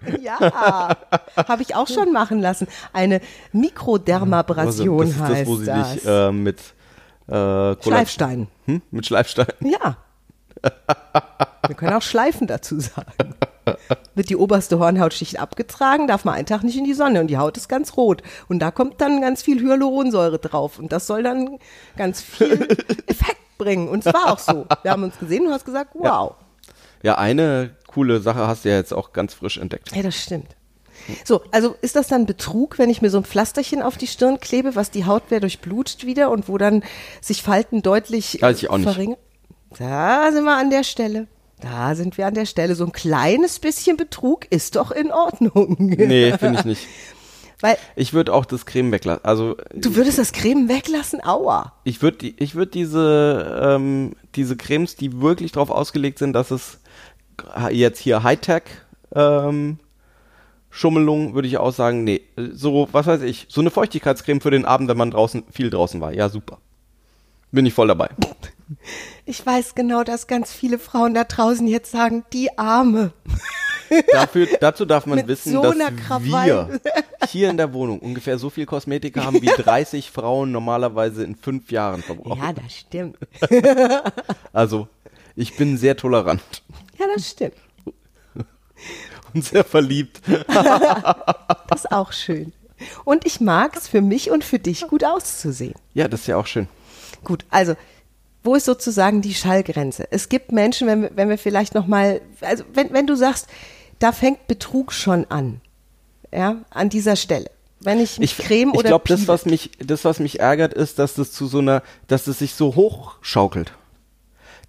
ja, 0.20 0.96
habe 1.36 1.62
ich 1.62 1.74
auch 1.74 1.88
schon 1.88 2.12
machen 2.12 2.40
lassen. 2.40 2.66
Eine 2.92 3.20
Mikrodermabrasion 3.52 5.06
das 5.06 5.10
ist 5.10 5.20
heißt 5.20 5.40
das, 5.40 5.46
wo 5.48 5.56
sie 5.56 5.66
das. 5.66 5.92
dich 5.92 6.06
äh, 6.06 6.32
mit 6.32 6.58
äh, 7.28 7.82
Schleifstein. 7.82 8.48
Hm? 8.66 8.82
Mit 8.90 9.06
Schleifstein. 9.06 9.46
Ja. 9.60 9.96
Wir 11.66 11.74
können 11.74 11.94
auch 11.94 12.02
Schleifen 12.02 12.46
dazu 12.46 12.80
sagen. 12.80 13.34
Wird 14.14 14.30
die 14.30 14.36
oberste 14.36 14.78
Hornhautschicht 14.78 15.38
abgetragen, 15.38 16.06
darf 16.06 16.24
man 16.24 16.34
einen 16.34 16.46
Tag 16.46 16.64
nicht 16.64 16.76
in 16.76 16.84
die 16.84 16.94
Sonne 16.94 17.20
und 17.20 17.28
die 17.28 17.38
Haut 17.38 17.56
ist 17.56 17.68
ganz 17.68 17.96
rot. 17.96 18.22
Und 18.48 18.58
da 18.60 18.70
kommt 18.70 19.00
dann 19.00 19.20
ganz 19.20 19.42
viel 19.42 19.60
Hyaluronsäure 19.60 20.38
drauf 20.38 20.78
und 20.78 20.92
das 20.92 21.06
soll 21.06 21.22
dann 21.22 21.58
ganz 21.96 22.20
viel 22.20 22.52
Effekt 23.06 23.38
bringen. 23.60 23.88
Und 23.88 24.04
es 24.04 24.12
war 24.12 24.32
auch 24.32 24.38
so. 24.38 24.66
Wir 24.82 24.90
haben 24.90 25.04
uns 25.04 25.18
gesehen 25.18 25.42
und 25.42 25.48
du 25.48 25.54
hast 25.54 25.64
gesagt, 25.64 25.90
wow. 25.94 26.34
Ja, 27.02 27.16
eine 27.18 27.70
coole 27.86 28.20
Sache 28.20 28.46
hast 28.46 28.64
du 28.64 28.70
ja 28.70 28.76
jetzt 28.76 28.92
auch 28.92 29.12
ganz 29.12 29.34
frisch 29.34 29.58
entdeckt. 29.58 29.94
Ja, 29.94 30.02
das 30.02 30.16
stimmt. 30.16 30.56
So, 31.24 31.42
also 31.50 31.74
ist 31.80 31.96
das 31.96 32.08
dann 32.08 32.26
Betrug, 32.26 32.78
wenn 32.78 32.90
ich 32.90 33.00
mir 33.00 33.10
so 33.10 33.18
ein 33.18 33.24
Pflasterchen 33.24 33.82
auf 33.82 33.96
die 33.96 34.06
Stirn 34.06 34.38
klebe, 34.38 34.74
was 34.76 34.90
die 34.90 35.06
Haut 35.06 35.30
wieder 35.30 35.40
durchblutet 35.40 36.04
wieder 36.04 36.30
und 36.30 36.48
wo 36.48 36.58
dann 36.58 36.82
sich 37.20 37.42
Falten 37.42 37.82
deutlich 37.82 38.42
Weiß 38.42 38.58
ich 38.58 38.68
auch 38.70 38.76
nicht. 38.78 38.88
verringern? 38.90 39.18
Da 39.78 40.30
sind 40.32 40.44
wir 40.44 40.56
an 40.56 40.70
der 40.70 40.84
Stelle. 40.84 41.26
Da 41.60 41.94
sind 41.94 42.18
wir 42.18 42.26
an 42.26 42.34
der 42.34 42.46
Stelle. 42.46 42.74
So 42.74 42.84
ein 42.84 42.92
kleines 42.92 43.58
bisschen 43.58 43.96
Betrug 43.96 44.46
ist 44.50 44.76
doch 44.76 44.90
in 44.90 45.10
Ordnung. 45.10 45.76
Nee, 45.78 46.36
finde 46.38 46.60
ich 46.60 46.64
nicht. 46.64 46.86
Weil 47.60 47.76
Ich 47.96 48.12
würde 48.12 48.32
auch 48.32 48.44
das 48.44 48.66
Creme 48.66 48.92
weglassen. 48.92 49.24
Also 49.24 49.56
du 49.74 49.94
würdest 49.96 50.18
das 50.18 50.32
Creme 50.32 50.68
weglassen, 50.68 51.22
aua. 51.22 51.74
ich 51.84 52.02
würde 52.02 52.26
ich 52.26 52.54
würde 52.54 52.70
diese 52.70 53.60
ähm, 53.62 54.14
diese 54.34 54.56
Cremes, 54.56 54.96
die 54.96 55.20
wirklich 55.20 55.52
darauf 55.52 55.70
ausgelegt 55.70 56.18
sind, 56.18 56.32
dass 56.32 56.50
es 56.50 56.78
jetzt 57.70 57.98
hier 57.98 58.22
Hightech 58.22 58.62
ähm, 59.14 59.78
Schummelung, 60.70 61.34
würde 61.34 61.48
ich 61.48 61.58
auch 61.58 61.72
sagen, 61.72 62.04
nee, 62.04 62.22
so 62.36 62.88
was 62.92 63.06
weiß 63.06 63.22
ich, 63.22 63.46
so 63.48 63.60
eine 63.60 63.70
Feuchtigkeitscreme 63.70 64.40
für 64.40 64.52
den 64.52 64.64
Abend, 64.64 64.88
wenn 64.88 64.96
man 64.96 65.10
draußen 65.10 65.44
viel 65.50 65.68
draußen 65.68 66.00
war. 66.00 66.12
Ja, 66.12 66.28
super. 66.28 66.58
Bin 67.50 67.66
ich 67.66 67.74
voll 67.74 67.88
dabei. 67.88 68.08
Ich 69.26 69.44
weiß 69.44 69.74
genau, 69.74 70.04
dass 70.04 70.28
ganz 70.28 70.52
viele 70.52 70.78
Frauen 70.78 71.14
da 71.14 71.24
draußen 71.24 71.66
jetzt 71.66 71.90
sagen, 71.90 72.24
die 72.32 72.56
Arme. 72.56 73.12
Dafür, 74.12 74.46
dazu 74.60 74.84
darf 74.84 75.06
man 75.06 75.26
wissen, 75.26 75.52
so 75.52 75.62
dass 75.62 75.76
wir 75.76 76.80
hier 77.28 77.50
in 77.50 77.56
der 77.56 77.72
Wohnung 77.72 77.98
ungefähr 77.98 78.38
so 78.38 78.50
viel 78.50 78.66
Kosmetika 78.66 79.24
haben, 79.24 79.40
wie 79.42 79.46
30 79.46 80.10
Frauen 80.10 80.52
normalerweise 80.52 81.24
in 81.24 81.34
fünf 81.36 81.70
Jahren 81.70 82.02
verbrauchen. 82.02 82.40
Ja, 82.40 82.52
das 82.52 82.72
stimmt. 82.76 83.16
Also, 84.52 84.88
ich 85.36 85.56
bin 85.56 85.76
sehr 85.76 85.96
tolerant 85.96 86.42
Ja, 86.98 87.06
das 87.14 87.28
stimmt. 87.30 87.54
und 89.34 89.44
sehr 89.44 89.64
verliebt. 89.64 90.20
Das 91.68 91.84
ist 91.84 91.92
auch 91.92 92.12
schön. 92.12 92.52
Und 93.04 93.26
ich 93.26 93.40
mag 93.40 93.76
es 93.76 93.88
für 93.88 94.00
mich 94.00 94.30
und 94.30 94.42
für 94.44 94.58
dich 94.58 94.86
gut 94.88 95.04
auszusehen. 95.04 95.74
Ja, 95.94 96.08
das 96.08 96.20
ist 96.22 96.26
ja 96.28 96.36
auch 96.36 96.46
schön. 96.46 96.68
Gut, 97.24 97.44
also 97.50 97.74
wo 98.42 98.54
ist 98.54 98.64
sozusagen 98.64 99.20
die 99.20 99.34
Schallgrenze? 99.34 100.08
Es 100.10 100.30
gibt 100.30 100.50
Menschen, 100.50 100.86
wenn 100.88 101.02
wir, 101.02 101.10
wenn 101.14 101.28
wir 101.28 101.36
vielleicht 101.36 101.74
noch 101.74 101.86
mal, 101.86 102.22
also 102.40 102.64
wenn, 102.72 102.90
wenn 102.92 103.06
du 103.06 103.14
sagst, 103.14 103.48
da 104.00 104.10
fängt 104.10 104.48
Betrug 104.48 104.92
schon 104.92 105.26
an, 105.28 105.60
ja, 106.32 106.56
an 106.70 106.88
dieser 106.88 107.14
Stelle. 107.14 107.50
Wenn 107.82 108.00
ich 108.00 108.18
mich 108.18 108.36
creme 108.36 108.72
ich 108.72 108.78
oder 108.78 108.88
glaube, 108.88 109.08
das 109.08 109.28
was 109.28 109.46
mich, 109.46 109.70
das 109.78 110.04
was 110.04 110.18
mich 110.18 110.40
ärgert, 110.40 110.74
ist, 110.74 110.98
dass 110.98 111.14
das 111.14 111.32
zu 111.32 111.46
so 111.46 111.58
einer, 111.58 111.82
dass 112.08 112.26
es 112.26 112.40
sich 112.40 112.54
so 112.54 112.74
hochschaukelt. 112.74 113.72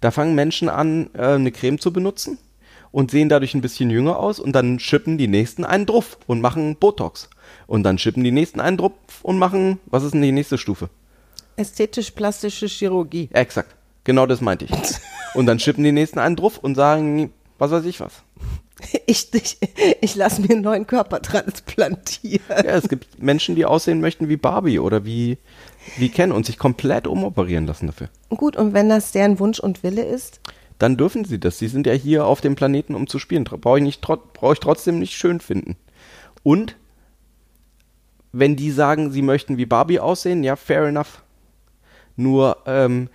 Da 0.00 0.10
fangen 0.10 0.34
Menschen 0.34 0.68
an, 0.68 1.10
äh, 1.14 1.34
eine 1.34 1.52
Creme 1.52 1.78
zu 1.78 1.92
benutzen 1.92 2.38
und 2.90 3.10
sehen 3.10 3.28
dadurch 3.28 3.54
ein 3.54 3.60
bisschen 3.60 3.90
jünger 3.90 4.18
aus 4.18 4.38
und 4.38 4.52
dann 4.52 4.78
schippen 4.78 5.18
die 5.18 5.28
nächsten 5.28 5.64
einen 5.64 5.86
drauf 5.86 6.18
und 6.26 6.40
machen 6.40 6.76
Botox 6.76 7.28
und 7.66 7.82
dann 7.82 7.98
schippen 7.98 8.24
die 8.24 8.32
nächsten 8.32 8.60
einen 8.60 8.78
drauf 8.78 8.92
und 9.22 9.38
machen, 9.38 9.78
was 9.86 10.04
ist 10.04 10.12
denn 10.14 10.22
die 10.22 10.32
nächste 10.32 10.56
Stufe? 10.56 10.88
Ästhetisch-plastische 11.56 12.66
Chirurgie. 12.66 13.28
Exakt. 13.32 13.74
Genau 14.04 14.26
das 14.26 14.40
meinte 14.40 14.64
ich. 14.64 14.70
Und 15.34 15.46
dann 15.46 15.58
schippen 15.58 15.84
die 15.84 15.92
nächsten 15.92 16.18
einen 16.18 16.36
drauf 16.36 16.58
und 16.58 16.74
sagen, 16.74 17.32
was 17.58 17.70
weiß 17.70 17.86
ich 17.86 18.00
was. 18.00 18.12
Ich, 19.06 19.32
ich, 19.34 19.58
ich 20.00 20.14
lasse 20.14 20.42
mir 20.42 20.50
einen 20.50 20.62
neuen 20.62 20.86
Körper 20.86 21.20
transplantieren. 21.22 22.42
Ja, 22.48 22.72
es 22.76 22.88
gibt 22.88 23.22
Menschen, 23.22 23.54
die 23.54 23.64
aussehen 23.64 24.00
möchten 24.00 24.28
wie 24.28 24.36
Barbie 24.36 24.78
oder 24.78 25.04
wie, 25.04 25.38
wie 25.96 26.08
Ken 26.08 26.32
und 26.32 26.46
sich 26.46 26.58
komplett 26.58 27.06
umoperieren 27.06 27.66
lassen 27.66 27.86
dafür. 27.86 28.08
Gut, 28.30 28.56
und 28.56 28.72
wenn 28.72 28.88
das 28.88 29.12
deren 29.12 29.38
Wunsch 29.38 29.60
und 29.60 29.82
Wille 29.82 30.04
ist? 30.04 30.40
Dann 30.78 30.96
dürfen 30.96 31.24
sie 31.24 31.38
das. 31.38 31.58
Sie 31.58 31.68
sind 31.68 31.86
ja 31.86 31.92
hier 31.92 32.26
auf 32.26 32.40
dem 32.40 32.54
Planeten, 32.54 32.94
um 32.94 33.06
zu 33.06 33.18
spielen. 33.18 33.44
Brauche 33.44 33.78
ich, 33.78 33.84
nicht, 33.84 34.00
brauch 34.00 34.52
ich 34.52 34.60
trotzdem 34.60 34.98
nicht 34.98 35.14
schön 35.14 35.40
finden. 35.40 35.76
Und 36.42 36.76
wenn 38.32 38.56
die 38.56 38.70
sagen, 38.70 39.12
sie 39.12 39.22
möchten 39.22 39.58
wie 39.58 39.66
Barbie 39.66 40.00
aussehen, 40.00 40.42
ja, 40.42 40.56
fair 40.56 40.84
enough. 40.84 41.22
Nur 42.16 42.58
ähm, 42.66 43.08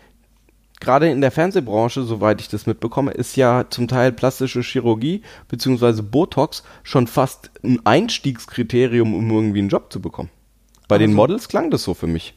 gerade 0.80 1.10
in 1.10 1.22
der 1.22 1.32
Fernsehbranche, 1.32 2.04
soweit 2.04 2.42
ich 2.42 2.50
das 2.50 2.66
mitbekomme, 2.66 3.12
ist 3.12 3.36
ja 3.36 3.66
zum 3.70 3.88
Teil 3.88 4.12
plastische 4.12 4.62
Chirurgie 4.62 5.22
bzw. 5.48 6.02
Botox 6.02 6.64
schon 6.84 7.08
fast 7.08 7.52
ein 7.64 7.86
Einstiegskriterium, 7.86 9.14
um 9.14 9.30
irgendwie 9.30 9.60
einen 9.60 9.70
Job 9.70 9.92
zu 9.92 10.02
bekommen. 10.02 10.30
Bei 10.88 10.96
also, 10.96 11.08
den 11.08 11.14
Models 11.14 11.48
klang 11.48 11.72
das 11.72 11.84
so 11.84 11.94
für 11.94 12.08
mich. 12.08 12.34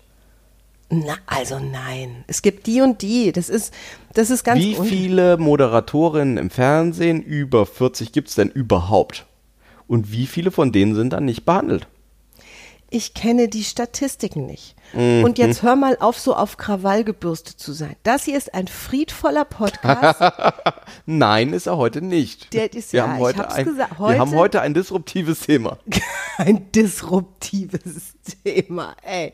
Na, 0.91 1.15
also 1.27 1.61
nein. 1.61 2.25
Es 2.27 2.43
gibt 2.43 2.67
die 2.67 2.81
und 2.81 3.01
die. 3.03 3.31
Das 3.31 3.49
ist, 3.49 3.73
das 4.15 4.31
ist 4.31 4.43
ganz. 4.43 4.61
Wie 4.61 4.75
viele 4.75 5.37
Moderatorinnen 5.37 6.37
im 6.37 6.51
Fernsehen 6.51 7.23
über 7.23 7.65
40 7.65 8.11
gibt 8.11 8.29
es 8.29 8.35
denn 8.35 8.49
überhaupt? 8.49 9.27
Und 9.87 10.13
wie 10.13 10.27
viele 10.27 10.51
von 10.51 10.73
denen 10.73 10.95
sind 10.95 11.13
dann 11.13 11.25
nicht 11.25 11.45
behandelt? 11.45 11.87
Ich 12.91 13.15
kenne 13.15 13.49
die 13.49 13.65
Statistiken 13.65 14.47
nicht. 14.47 14.75
Mhm. 14.93 15.25
Und 15.25 15.39
jetzt 15.39 15.63
hör 15.63 15.77
mal 15.77 15.97
auf, 16.01 16.19
so 16.19 16.35
auf 16.35 16.57
Krawall 16.57 17.05
gebürstet 17.05 17.59
zu 17.59 17.73
sein. 17.73 17.97
Das 18.03 18.25
hier 18.25 18.37
ist 18.37 18.53
ein 18.53 18.67
friedvoller 18.67 19.45
Podcast. 19.45 20.21
Nein, 21.07 21.53
ist 21.53 21.67
er 21.67 21.77
heute 21.77 22.03
nicht. 22.03 22.53
Der 22.53 22.73
ist, 22.73 22.93
wir, 22.93 22.99
ja, 22.99 23.09
haben 23.09 23.19
heute 23.19 23.51
ein, 23.51 23.65
gesagt, 23.65 23.99
heute, 23.99 24.15
wir 24.15 24.21
haben 24.21 24.35
heute 24.35 24.61
ein 24.61 24.75
disruptives 24.75 25.41
Thema. 25.41 25.79
ein 26.39 26.71
disruptives 26.73 28.15
Thema, 28.45 28.97
ey. 29.03 29.33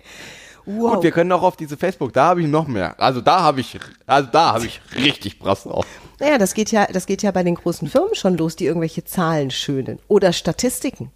Wow. 0.66 0.96
Und 0.96 1.04
wir 1.04 1.12
können 1.12 1.30
auch 1.30 1.42
auf 1.42 1.56
diese 1.56 1.76
Facebook, 1.76 2.12
da 2.12 2.26
habe 2.26 2.42
ich 2.42 2.48
noch 2.48 2.66
mehr. 2.66 3.00
Also 3.00 3.20
da 3.20 3.40
habe 3.40 3.60
ich, 3.60 3.78
also 4.04 4.28
da 4.30 4.54
habe 4.54 4.66
ich 4.66 4.80
richtig 4.96 5.38
Brass 5.38 5.62
drauf. 5.62 5.86
Naja, 6.18 6.38
das 6.38 6.54
geht 6.54 6.72
ja, 6.72 6.86
das 6.86 7.06
geht 7.06 7.22
ja 7.22 7.30
bei 7.30 7.44
den 7.44 7.54
großen 7.54 7.88
Firmen 7.88 8.16
schon 8.16 8.36
los, 8.36 8.56
die 8.56 8.66
irgendwelche 8.66 9.04
Zahlen 9.04 9.50
schönen. 9.50 10.00
Oder 10.08 10.32
Statistiken. 10.32 11.12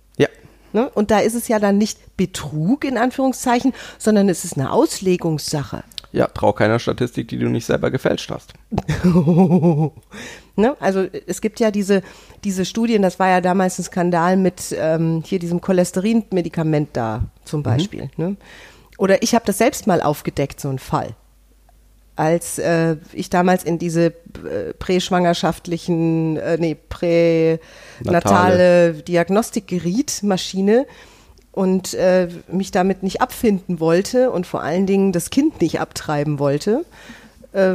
Ne? 0.72 0.88
Und 0.90 1.10
da 1.10 1.18
ist 1.20 1.34
es 1.34 1.48
ja 1.48 1.58
dann 1.58 1.78
nicht 1.78 2.16
Betrug 2.16 2.84
in 2.84 2.98
Anführungszeichen, 2.98 3.72
sondern 3.98 4.28
es 4.28 4.44
ist 4.44 4.56
eine 4.56 4.72
Auslegungssache. 4.72 5.84
Ja, 6.12 6.26
trau 6.26 6.52
keiner 6.52 6.80
Statistik, 6.80 7.28
die 7.28 7.38
du 7.38 7.48
nicht 7.48 7.66
selber 7.66 7.90
gefälscht 7.90 8.30
hast. 8.30 8.54
ne? 10.56 10.76
Also 10.80 11.06
es 11.26 11.40
gibt 11.40 11.60
ja 11.60 11.70
diese, 11.70 12.02
diese 12.42 12.64
Studien, 12.64 13.02
das 13.02 13.20
war 13.20 13.28
ja 13.28 13.40
damals 13.40 13.78
ein 13.78 13.84
Skandal 13.84 14.36
mit 14.36 14.74
ähm, 14.76 15.22
hier 15.24 15.38
diesem 15.38 15.60
Cholesterinmedikament 15.60 16.90
da 16.94 17.22
zum 17.44 17.60
mhm. 17.60 17.64
Beispiel. 17.64 18.10
Mhm. 18.16 18.24
Ne? 18.24 18.36
Oder 18.98 19.22
ich 19.22 19.34
habe 19.34 19.44
das 19.46 19.58
selbst 19.58 19.86
mal 19.86 20.02
aufgedeckt, 20.02 20.60
so 20.60 20.68
ein 20.68 20.78
Fall 20.80 21.14
als 22.16 22.58
äh, 22.58 22.96
ich 23.12 23.30
damals 23.30 23.62
in 23.64 23.78
diese 23.78 24.06
äh, 24.06 24.74
präschwangerschaftlichen, 24.78 26.36
äh, 26.36 26.58
nee, 26.58 26.76
pränatale 26.88 28.94
Diagnostik 28.94 29.68
geriet, 29.68 30.22
Maschine, 30.22 30.86
und 31.52 31.94
äh, 31.94 32.28
mich 32.50 32.70
damit 32.70 33.02
nicht 33.02 33.20
abfinden 33.20 33.80
wollte 33.80 34.30
und 34.30 34.46
vor 34.46 34.62
allen 34.62 34.86
Dingen 34.86 35.12
das 35.12 35.30
Kind 35.30 35.60
nicht 35.60 35.80
abtreiben 35.80 36.38
wollte, 36.38 36.84
äh, 37.52 37.74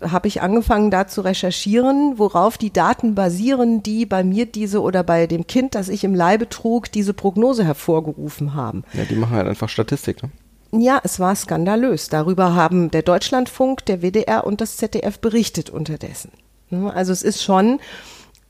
habe 0.00 0.28
ich 0.28 0.40
angefangen 0.42 0.92
da 0.92 1.08
zu 1.08 1.22
recherchieren, 1.22 2.18
worauf 2.18 2.58
die 2.58 2.72
Daten 2.72 3.16
basieren, 3.16 3.82
die 3.82 4.06
bei 4.06 4.22
mir 4.22 4.46
diese 4.46 4.80
oder 4.80 5.02
bei 5.02 5.26
dem 5.26 5.48
Kind, 5.48 5.74
das 5.74 5.88
ich 5.88 6.04
im 6.04 6.14
Leibe 6.14 6.48
trug, 6.48 6.92
diese 6.92 7.14
Prognose 7.14 7.64
hervorgerufen 7.64 8.54
haben. 8.54 8.84
Ja, 8.92 9.02
die 9.04 9.16
machen 9.16 9.34
halt 9.34 9.48
einfach 9.48 9.68
Statistik, 9.68 10.22
ne? 10.22 10.30
Ja, 10.70 11.00
es 11.02 11.18
war 11.18 11.34
skandalös. 11.34 12.08
Darüber 12.08 12.54
haben 12.54 12.90
der 12.90 13.02
Deutschlandfunk, 13.02 13.86
der 13.86 14.02
WDR 14.02 14.46
und 14.46 14.60
das 14.60 14.76
ZDF 14.76 15.18
berichtet 15.18 15.70
unterdessen. 15.70 16.30
Ne, 16.70 16.92
also 16.92 17.12
es 17.12 17.22
ist 17.22 17.42
schon, 17.42 17.80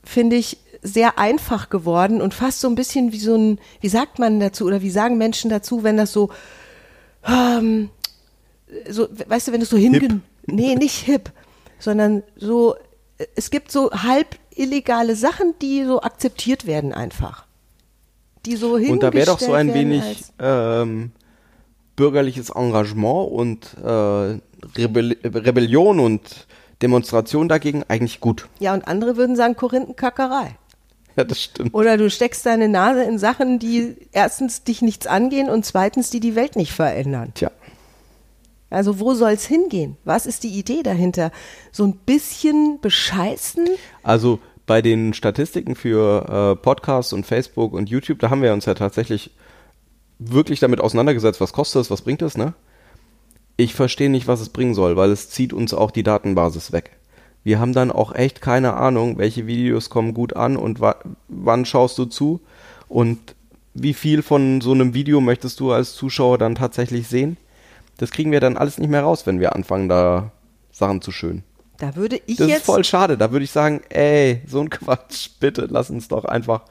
finde 0.03 0.35
ich, 0.35 0.57
sehr 0.81 1.17
einfach 1.17 1.69
geworden 1.69 2.21
und 2.21 2.33
fast 2.33 2.61
so 2.61 2.67
ein 2.67 2.75
bisschen 2.75 3.11
wie 3.11 3.19
so 3.19 3.35
ein, 3.35 3.59
wie 3.81 3.89
sagt 3.89 4.19
man 4.19 4.39
dazu 4.39 4.65
oder 4.65 4.81
wie 4.81 4.89
sagen 4.89 5.17
Menschen 5.17 5.49
dazu, 5.49 5.83
wenn 5.83 5.97
das 5.97 6.11
so, 6.11 6.29
ähm, 7.25 7.89
so 8.89 9.07
weißt 9.27 9.47
du, 9.47 9.51
wenn 9.51 9.61
es 9.61 9.69
so 9.69 9.77
hingen, 9.77 10.23
nee, 10.45 10.75
nicht 10.75 10.97
hip, 10.97 11.31
sondern 11.79 12.23
so, 12.35 12.75
es 13.35 13.49
gibt 13.49 13.71
so 13.71 13.91
halb 13.91 14.37
illegale 14.55 15.15
Sachen, 15.15 15.53
die 15.61 15.83
so 15.85 16.01
akzeptiert 16.01 16.65
werden 16.65 16.93
einfach. 16.93 17.45
Die 18.45 18.55
so 18.55 18.73
Und 18.73 19.03
da 19.03 19.11
wäre 19.11 19.25
doch 19.25 19.39
so 19.39 19.53
ein 19.53 19.73
wenig 19.73 20.23
ähm, 20.39 21.11
bürgerliches 21.99 22.49
Engagement 22.49 23.29
und 23.29 23.75
äh, 23.83 24.39
Rebell 24.77 25.17
Rebellion 25.21 25.99
und 25.99 26.47
Demonstration 26.81 27.49
dagegen 27.49 27.83
eigentlich 27.89 28.21
gut. 28.21 28.47
Ja, 28.59 28.73
und 28.73 28.87
andere 28.87 29.17
würden 29.17 29.35
sagen 29.35 29.57
Korinthenkackerei. 29.57 30.55
Ja, 31.17 31.25
das 31.25 31.41
stimmt. 31.41 31.73
Oder 31.73 31.97
du 31.97 32.09
steckst 32.09 32.45
deine 32.45 32.69
Nase 32.69 33.03
in 33.03 33.19
Sachen, 33.19 33.59
die 33.59 33.97
erstens 34.13 34.63
dich 34.63 34.81
nichts 34.81 35.07
angehen 35.07 35.49
und 35.49 35.65
zweitens, 35.65 36.09
die 36.09 36.21
die 36.21 36.35
Welt 36.35 36.55
nicht 36.55 36.71
verändern. 36.71 37.33
Tja. 37.35 37.51
Also 38.69 39.01
wo 39.01 39.13
soll 39.13 39.31
es 39.31 39.45
hingehen? 39.45 39.97
Was 40.05 40.25
ist 40.25 40.43
die 40.43 40.57
Idee 40.57 40.83
dahinter? 40.83 41.31
So 41.73 41.83
ein 41.83 41.97
bisschen 41.97 42.79
bescheißen? 42.79 43.67
Also 44.03 44.39
bei 44.65 44.81
den 44.81 45.13
Statistiken 45.13 45.75
für 45.75 46.53
äh, 46.53 46.63
Podcasts 46.63 47.11
und 47.11 47.25
Facebook 47.25 47.73
und 47.73 47.89
YouTube, 47.89 48.19
da 48.19 48.29
haben 48.29 48.41
wir 48.41 48.53
uns 48.53 48.65
ja 48.65 48.73
tatsächlich 48.75 49.31
wirklich 50.19 50.59
damit 50.59 50.81
auseinandergesetzt, 50.81 51.41
was 51.41 51.53
kostet 51.53 51.81
es, 51.81 51.91
was 51.91 52.01
bringt 52.01 52.21
es, 52.21 52.37
ne? 52.37 52.53
Ich 53.57 53.73
verstehe 53.73 54.09
nicht, 54.09 54.27
was 54.27 54.41
es 54.41 54.49
bringen 54.49 54.73
soll, 54.73 54.95
weil 54.95 55.11
es 55.11 55.29
zieht 55.29 55.53
uns 55.53 55.73
auch 55.73 55.91
die 55.91 56.03
Datenbasis 56.03 56.71
weg. 56.71 56.91
Wir 57.43 57.59
haben 57.59 57.73
dann 57.73 57.91
auch 57.91 58.13
echt 58.13 58.41
keine 58.41 58.73
Ahnung, 58.73 59.17
welche 59.17 59.47
Videos 59.47 59.89
kommen 59.89 60.13
gut 60.13 60.35
an 60.35 60.57
und 60.57 60.81
wa 60.81 60.95
wann 61.29 61.65
schaust 61.65 61.97
du 61.97 62.05
zu 62.05 62.41
und 62.87 63.17
wie 63.73 63.93
viel 63.93 64.21
von 64.21 64.61
so 64.61 64.71
einem 64.71 64.93
Video 64.93 65.21
möchtest 65.21 65.59
du 65.59 65.71
als 65.71 65.93
Zuschauer 65.93 66.37
dann 66.37 66.55
tatsächlich 66.55 67.07
sehen. 67.07 67.37
Das 67.97 68.11
kriegen 68.11 68.31
wir 68.31 68.39
dann 68.39 68.57
alles 68.57 68.77
nicht 68.77 68.89
mehr 68.89 69.03
raus, 69.03 69.25
wenn 69.25 69.39
wir 69.39 69.55
anfangen, 69.55 69.89
da 69.89 70.31
Sachen 70.71 71.01
zu 71.01 71.11
schön. 71.11 71.43
Da 71.77 71.95
würde 71.95 72.17
ich 72.25 72.37
das 72.37 72.47
jetzt. 72.47 72.49
Das 72.49 72.57
ist 72.59 72.65
voll 72.65 72.83
schade. 72.83 73.17
Da 73.17 73.31
würde 73.31 73.45
ich 73.45 73.51
sagen, 73.51 73.81
ey, 73.89 74.41
so 74.45 74.59
ein 74.59 74.69
Quatsch, 74.69 75.29
bitte 75.39 75.67
lass 75.69 75.89
uns 75.89 76.07
doch 76.07 76.25
einfach 76.25 76.63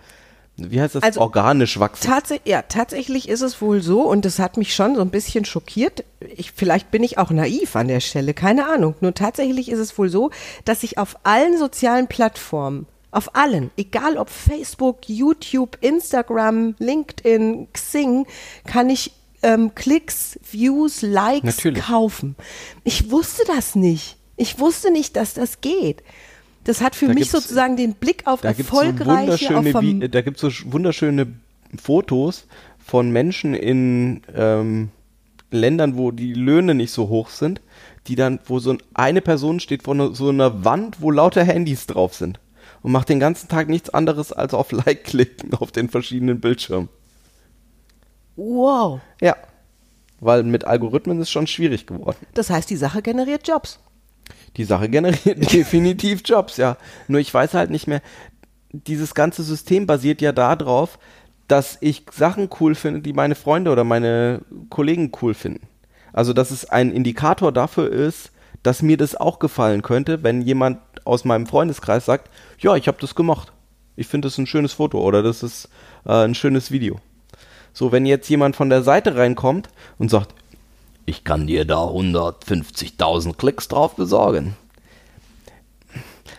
wie 0.58 0.80
heißt 0.80 0.96
das, 0.96 1.02
also, 1.04 1.20
organisch 1.20 1.78
wachsen? 1.78 2.08
Tats 2.08 2.34
ja, 2.44 2.62
tatsächlich 2.62 3.28
ist 3.28 3.42
es 3.42 3.62
wohl 3.62 3.80
so 3.80 4.02
und 4.02 4.24
das 4.24 4.40
hat 4.40 4.56
mich 4.56 4.74
schon 4.74 4.96
so 4.96 5.02
ein 5.02 5.10
bisschen 5.10 5.44
schockiert. 5.44 6.04
Ich, 6.36 6.50
vielleicht 6.52 6.90
bin 6.90 7.04
ich 7.04 7.16
auch 7.16 7.30
naiv 7.30 7.76
an 7.76 7.86
der 7.86 8.00
Stelle, 8.00 8.34
keine 8.34 8.68
Ahnung. 8.68 8.96
Nur 9.00 9.14
tatsächlich 9.14 9.70
ist 9.70 9.78
es 9.78 9.96
wohl 9.98 10.08
so, 10.08 10.30
dass 10.64 10.82
ich 10.82 10.98
auf 10.98 11.16
allen 11.22 11.56
sozialen 11.58 12.08
Plattformen, 12.08 12.86
auf 13.12 13.36
allen, 13.36 13.70
egal 13.76 14.16
ob 14.16 14.30
Facebook, 14.30 15.08
YouTube, 15.08 15.78
Instagram, 15.80 16.74
LinkedIn, 16.78 17.68
Xing, 17.72 18.26
kann 18.66 18.90
ich 18.90 19.12
ähm, 19.42 19.74
Klicks, 19.76 20.40
Views, 20.50 21.02
Likes 21.02 21.44
Natürlich. 21.44 21.84
kaufen. 21.84 22.34
Ich 22.82 23.12
wusste 23.12 23.44
das 23.46 23.76
nicht. 23.76 24.16
Ich 24.36 24.58
wusste 24.58 24.90
nicht, 24.90 25.16
dass 25.16 25.34
das 25.34 25.60
geht. 25.60 26.02
Das 26.68 26.82
hat 26.82 26.94
für 26.94 27.06
da 27.06 27.14
mich 27.14 27.30
sozusagen 27.30 27.78
den 27.78 27.94
Blick 27.94 28.26
auf 28.26 28.44
erfolgreiche, 28.44 29.46
so 29.48 29.54
auf 29.54 29.64
Da 30.10 30.20
gibt 30.20 30.36
es 30.36 30.42
so 30.42 30.70
wunderschöne 30.70 31.28
Fotos 31.82 32.44
von 32.78 33.10
Menschen 33.10 33.54
in 33.54 34.20
ähm, 34.36 34.90
Ländern, 35.50 35.96
wo 35.96 36.10
die 36.10 36.34
Löhne 36.34 36.74
nicht 36.74 36.90
so 36.92 37.08
hoch 37.08 37.30
sind, 37.30 37.62
die 38.06 38.16
dann, 38.16 38.38
wo 38.44 38.58
so 38.58 38.76
eine 38.92 39.22
Person 39.22 39.60
steht 39.60 39.84
vor 39.84 40.14
so 40.14 40.28
einer 40.28 40.62
Wand, 40.62 41.00
wo 41.00 41.10
lauter 41.10 41.42
Handys 41.42 41.86
drauf 41.86 42.14
sind 42.14 42.38
und 42.82 42.92
macht 42.92 43.08
den 43.08 43.18
ganzen 43.18 43.48
Tag 43.48 43.70
nichts 43.70 43.88
anderes 43.88 44.30
als 44.30 44.52
auf 44.52 44.70
Like 44.70 45.04
klicken 45.04 45.54
auf 45.54 45.72
den 45.72 45.88
verschiedenen 45.88 46.38
Bildschirmen. 46.38 46.90
Wow. 48.36 49.00
Ja. 49.22 49.38
Weil 50.20 50.42
mit 50.42 50.64
Algorithmen 50.64 51.18
ist 51.18 51.30
schon 51.30 51.46
schwierig 51.46 51.86
geworden. 51.86 52.18
Das 52.34 52.50
heißt, 52.50 52.68
die 52.68 52.76
Sache 52.76 53.00
generiert 53.00 53.48
Jobs 53.48 53.78
die 54.58 54.64
Sache 54.64 54.88
generiert 54.88 55.52
definitiv 55.52 56.20
Jobs, 56.24 56.58
ja. 56.58 56.76
Nur 57.06 57.20
ich 57.20 57.32
weiß 57.32 57.54
halt 57.54 57.70
nicht 57.70 57.86
mehr, 57.86 58.02
dieses 58.72 59.14
ganze 59.14 59.42
System 59.42 59.86
basiert 59.86 60.20
ja 60.20 60.32
darauf, 60.32 60.98
dass 61.46 61.78
ich 61.80 62.04
Sachen 62.12 62.50
cool 62.60 62.74
finde, 62.74 63.00
die 63.00 63.14
meine 63.14 63.34
Freunde 63.34 63.70
oder 63.70 63.84
meine 63.84 64.42
Kollegen 64.68 65.10
cool 65.22 65.32
finden. 65.32 65.66
Also, 66.12 66.32
dass 66.34 66.50
es 66.50 66.68
ein 66.68 66.90
Indikator 66.90 67.52
dafür 67.52 67.90
ist, 67.90 68.32
dass 68.62 68.82
mir 68.82 68.96
das 68.96 69.14
auch 69.14 69.38
gefallen 69.38 69.82
könnte, 69.82 70.22
wenn 70.22 70.42
jemand 70.42 70.80
aus 71.04 71.24
meinem 71.24 71.46
Freundeskreis 71.46 72.04
sagt, 72.04 72.30
ja, 72.58 72.76
ich 72.76 72.88
habe 72.88 72.98
das 73.00 73.14
gemacht. 73.14 73.52
Ich 73.96 74.08
finde 74.08 74.26
das 74.26 74.36
ein 74.36 74.46
schönes 74.46 74.74
Foto 74.74 75.00
oder 75.00 75.22
das 75.22 75.42
ist 75.42 75.68
äh, 76.04 76.24
ein 76.24 76.34
schönes 76.34 76.70
Video. 76.70 77.00
So, 77.72 77.92
wenn 77.92 78.04
jetzt 78.06 78.28
jemand 78.28 78.56
von 78.56 78.68
der 78.68 78.82
Seite 78.82 79.16
reinkommt 79.16 79.68
und 79.98 80.10
sagt, 80.10 80.34
ich 81.08 81.24
kann 81.24 81.46
dir 81.46 81.64
da 81.64 81.84
150.000 81.84 83.36
Klicks 83.36 83.68
drauf 83.68 83.96
besorgen. 83.96 84.54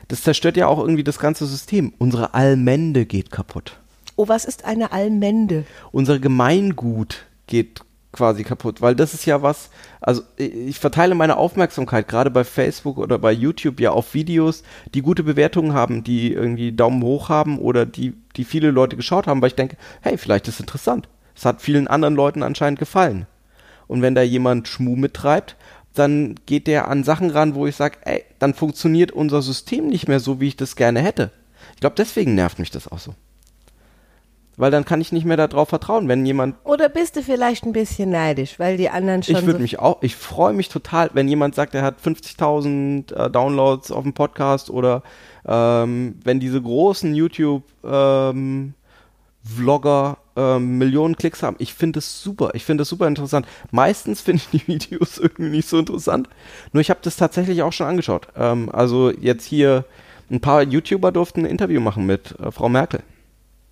Das 0.08 0.24
zerstört 0.24 0.58
ja 0.58 0.68
auch 0.68 0.80
irgendwie 0.80 1.04
das 1.04 1.20
ganze 1.20 1.46
System. 1.46 1.94
Unsere 1.98 2.34
Allmende 2.34 3.06
geht 3.06 3.32
kaputt. 3.32 3.78
Oh, 4.16 4.28
was 4.28 4.46
ist 4.46 4.66
eine 4.66 4.92
Allmende? 4.92 5.66
Unser 5.92 6.20
Gemeingut 6.20 7.26
geht 7.48 7.82
quasi 8.12 8.44
kaputt, 8.44 8.82
weil 8.82 8.96
das 8.96 9.14
ist 9.14 9.26
ja 9.26 9.44
was, 9.44 9.70
also 10.02 10.24
ich 10.36 10.80
verteile 10.80 11.14
meine 11.14 11.38
Aufmerksamkeit 11.38 12.08
gerade 12.08 12.32
bei 12.32 12.44
Facebook 12.44 12.98
oder 12.98 13.20
bei 13.20 13.32
YouTube 13.32 13.80
ja 13.80 13.92
auf 13.92 14.16
Videos, 14.16 14.64
die 14.96 15.04
gute 15.04 15.24
Bewertungen 15.24 15.74
haben, 15.74 16.04
die 16.04 16.34
irgendwie 16.34 16.72
Daumen 16.72 17.04
hoch 17.04 17.30
haben 17.30 17.60
oder 17.60 17.86
die, 17.86 18.14
die 18.36 18.46
viele 18.46 18.72
Leute 18.72 18.96
geschaut 18.96 19.28
haben, 19.28 19.42
weil 19.42 19.50
ich 19.50 19.56
denke, 19.56 19.78
hey, 20.02 20.18
vielleicht 20.18 20.48
ist 20.48 20.56
es 20.56 20.60
interessant. 20.62 21.08
Es 21.36 21.46
hat 21.46 21.62
vielen 21.62 21.88
anderen 21.88 22.16
Leuten 22.16 22.42
anscheinend 22.42 22.80
gefallen. 22.80 23.28
Und 23.90 24.02
wenn 24.02 24.16
da 24.16 24.22
jemand 24.22 24.68
Schmu 24.70 24.96
mittreibt, 24.96 25.58
dann 25.96 26.36
geht 26.46 26.68
der 26.68 26.88
an 26.88 27.04
Sachen 27.04 27.32
ran, 27.32 27.56
wo 27.56 27.68
ich 27.68 27.76
sage, 27.76 27.98
ey, 28.06 28.24
dann 28.38 28.54
funktioniert 28.54 29.12
unser 29.12 29.42
System 29.42 29.88
nicht 29.88 30.08
mehr 30.08 30.20
so, 30.20 30.40
wie 30.40 30.48
ich 30.48 30.56
das 30.56 30.76
gerne 30.76 31.02
hätte. 31.02 31.32
Ich 31.74 31.82
glaube, 31.82 31.96
deswegen 31.98 32.36
nervt 32.36 32.60
mich 32.60 32.70
das 32.70 32.88
auch 32.88 33.00
so. 33.00 33.16
Weil 34.58 34.72
dann 34.72 34.86
kann 34.86 35.02
ich 35.02 35.12
nicht 35.12 35.26
mehr 35.26 35.38
darauf 35.38 35.70
vertrauen, 35.70 36.08
wenn 36.08 36.26
jemand. 36.26 36.56
Oder 36.66 36.90
bist 36.90 37.16
du 37.16 37.24
vielleicht 37.24 37.66
ein 37.66 37.72
bisschen 37.72 38.12
neidisch, 38.12 38.60
weil 38.60 38.78
die 38.78 38.90
anderen 38.90 39.24
schon. 39.24 39.36
Ich 39.36 39.42
würde 39.44 39.54
so 39.54 39.62
mich 39.62 39.80
auch, 39.80 40.04
ich 40.04 40.16
freue 40.16 40.54
mich 40.54 40.70
total, 40.70 41.10
wenn 41.14 41.28
jemand 41.28 41.56
sagt, 41.56 41.74
er 41.74 41.82
hat 41.82 42.02
50.000 42.02 43.14
äh, 43.14 43.30
Downloads 43.32 43.92
auf 43.92 44.04
dem 44.04 44.14
Podcast 44.14 44.70
oder 44.70 45.02
ähm, 45.48 46.20
wenn 46.24 46.40
diese 46.40 46.62
großen 46.62 47.16
YouTube 47.16 47.64
ähm, 47.86 48.74
Vlogger 49.44 50.18
ähm, 50.36 50.78
Millionen 50.78 51.16
Klicks 51.16 51.44
haben. 51.44 51.56
Ich 51.60 51.74
finde 51.74 52.00
es 52.00 52.22
super. 52.22 52.52
Ich 52.54 52.66
finde 52.66 52.84
es 52.84 52.90
super 52.90 53.08
interessant. 53.08 53.48
Meistens 53.72 54.22
finde 54.22 54.42
ich 54.52 54.62
die 54.62 54.68
Videos 54.74 55.18
irgendwie 55.18 55.50
nicht 55.50 55.70
so 55.70 55.80
interessant. 55.80 56.30
Nur 56.74 56.82
ich 56.82 56.90
habe 56.90 57.00
das 57.04 57.16
tatsächlich 57.16 57.62
auch 57.64 57.74
schon 57.74 57.88
angeschaut. 57.88 58.28
Ähm, 58.36 58.70
also 58.72 59.12
jetzt 59.12 59.46
hier 59.46 59.86
ein 60.30 60.42
paar 60.42 60.64
YouTuber 60.64 61.12
durften 61.12 61.42
ein 61.42 61.46
Interview 61.46 61.80
machen 61.82 62.06
mit 62.06 62.40
äh, 62.40 62.52
Frau 62.52 62.70
Merkel 62.70 63.02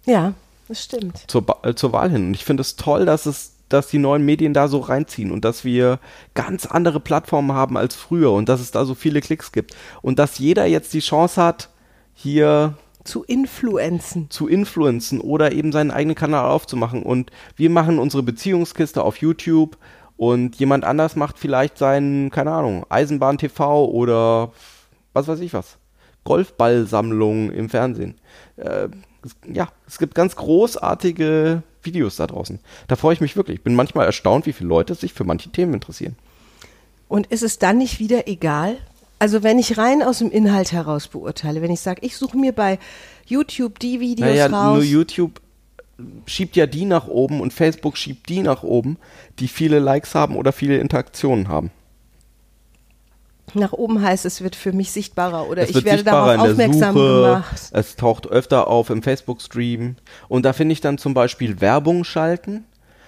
Ja, 0.06 0.34
das 0.68 0.84
stimmt. 0.84 1.24
zur, 1.28 1.46
äh, 1.64 1.76
zur 1.76 1.92
Wahl 1.92 2.12
hin. 2.12 2.28
Und 2.28 2.34
ich 2.34 2.46
finde 2.46 2.62
es 2.62 2.76
toll, 2.76 3.06
dass 3.06 3.26
es 3.26 3.54
dass 3.70 3.88
die 3.88 3.98
neuen 3.98 4.24
Medien 4.24 4.54
da 4.54 4.70
so 4.70 4.80
reinziehen 4.80 5.30
und 5.30 5.44
dass 5.44 5.66
wir 5.66 6.00
ganz 6.36 6.66
andere 6.66 7.02
Plattformen 7.02 7.52
haben 7.52 7.76
als 7.76 7.96
früher 7.96 8.32
und 8.32 8.48
dass 8.48 8.62
es 8.62 8.72
da 8.72 8.86
so 8.86 8.96
viele 8.96 9.20
Klicks 9.20 9.52
gibt 9.52 9.76
und 10.02 10.20
dass 10.20 10.40
jeder 10.40 10.66
jetzt 10.66 10.94
die 10.94 11.02
Chance 11.02 11.42
hat, 11.42 11.70
hier 12.14 12.76
Zu 13.08 13.24
Influenzen. 13.24 14.30
zu 14.30 14.48
influenzen 14.48 15.22
oder 15.22 15.54
eben 15.54 15.72
seinen 15.72 15.92
eigenen 15.92 16.16
Kanal 16.16 16.50
aufzumachen. 16.50 17.04
Und 17.04 17.32
wir 17.56 17.70
machen 17.70 18.00
unsere 18.00 18.22
Beziehungskiste 18.22 19.02
auf 19.04 19.18
YouTube 19.18 19.78
und 20.18 20.56
jemand 20.58 20.84
anders 20.84 21.16
macht 21.16 21.40
vielleicht 21.40 21.78
seinen, 21.78 22.32
keine 22.32 22.52
Ahnung, 22.52 22.86
Eisenbahn 22.90 23.38
TV 23.38 23.86
oder 23.86 24.52
was 25.14 25.28
weiß 25.28 25.40
ich 25.40 25.54
was. 25.54 25.78
Golfballsammlung 26.26 27.52
im 27.52 27.70
Fernsehen. 27.70 28.16
Äh, 28.58 28.90
ja, 29.52 29.70
es 29.88 29.98
gibt 29.98 30.14
ganz 30.14 30.36
großartige 30.36 31.64
Videos 31.84 32.18
da 32.18 32.28
draußen. 32.28 32.60
Da 32.88 32.98
freue 32.98 33.14
ich 33.14 33.22
mich 33.22 33.38
wirklich. 33.38 33.60
Ich 33.60 33.64
bin 33.64 33.76
manchmal 33.76 34.06
erstaunt, 34.06 34.46
wie 34.46 34.54
viele 34.54 34.70
Leute 34.70 34.96
sich 34.96 35.14
für 35.14 35.24
manche 35.24 35.50
Themen 35.50 35.74
interessieren. 35.74 36.18
Und 37.08 37.28
ist 37.28 37.44
es 37.44 37.60
dann 37.60 37.78
nicht 37.78 38.00
wieder 38.00 38.28
egal? 38.28 38.78
Also 39.20 39.42
wenn 39.44 39.58
ich 39.58 39.78
rein 39.78 40.04
aus 40.04 40.20
dem 40.20 40.30
Inhalt 40.32 40.72
heraus 40.72 41.08
beurteile, 41.08 41.62
wenn 41.62 41.72
ich 41.72 41.80
sage, 41.80 42.02
ich 42.06 42.16
suche 42.18 42.38
mir 42.38 42.52
bei 42.54 42.78
YouTube 43.26 43.80
die 43.80 44.00
Videos 44.00 44.30
Naja, 44.30 44.48
raus. 44.48 44.76
nur 44.76 44.84
YouTube 44.84 45.42
schiebt 46.28 46.56
ja 46.56 46.68
die 46.68 46.86
nach 46.86 47.08
oben 47.08 47.42
und 47.42 47.52
Facebook 47.54 47.98
schiebt 47.98 48.30
die 48.30 48.42
nach 48.42 48.62
oben, 48.62 48.98
die 49.40 49.48
viele 49.48 49.80
Likes 49.80 50.14
haben 50.14 50.36
oder 50.36 50.52
viele 50.52 50.78
Interaktionen 50.78 51.48
haben. 51.48 51.72
Nach 53.54 53.74
oben 53.74 54.01
heißt, 54.01 54.25
es 54.25 54.42
wird 54.42 54.56
für 54.56 54.74
mich 54.74 54.92
sichtbarer 54.92 55.48
oder 55.50 55.64
es 55.64 55.70
ich 55.70 55.84
werde 55.84 56.00
sichtbarer 56.00 56.36
darauf 56.38 56.50
in 56.51 56.58
der 56.58 56.68
aufmerksam 56.68 56.96
Suche, 56.96 57.22
gemacht. 57.32 57.62
es 57.72 57.96
taucht 57.96 58.27
öfter 58.27 58.68
auf 58.68 58.90
im 58.90 59.01
Facebook-Stream 59.01 59.96
und 60.27 60.44
da 60.44 60.53
finde 60.53 60.74
ich 60.74 60.82
dann 60.82 60.98
zum 60.98 61.14
Beispiel 61.14 61.62
Werbung 61.62 62.03
schalten 62.03 62.66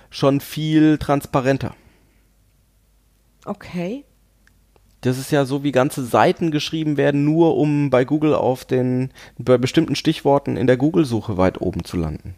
schon 0.09 0.39
viel 0.39 0.97
transparenter. 0.97 1.75
Okay. 3.45 4.05
Das 5.01 5.17
ist 5.17 5.31
ja 5.31 5.45
so, 5.45 5.63
wie 5.63 5.71
ganze 5.71 6.03
Seiten 6.05 6.51
geschrieben 6.51 6.97
werden, 6.97 7.23
nur 7.23 7.55
um 7.57 7.89
bei 7.89 8.03
Google 8.03 8.33
auf 8.33 8.65
den, 8.65 9.11
bei 9.37 9.57
bestimmten 9.57 9.95
Stichworten 9.95 10.57
in 10.57 10.67
der 10.67 10.77
Google-Suche 10.77 11.37
weit 11.37 11.61
oben 11.61 11.83
zu 11.85 11.95
landen. 11.97 12.35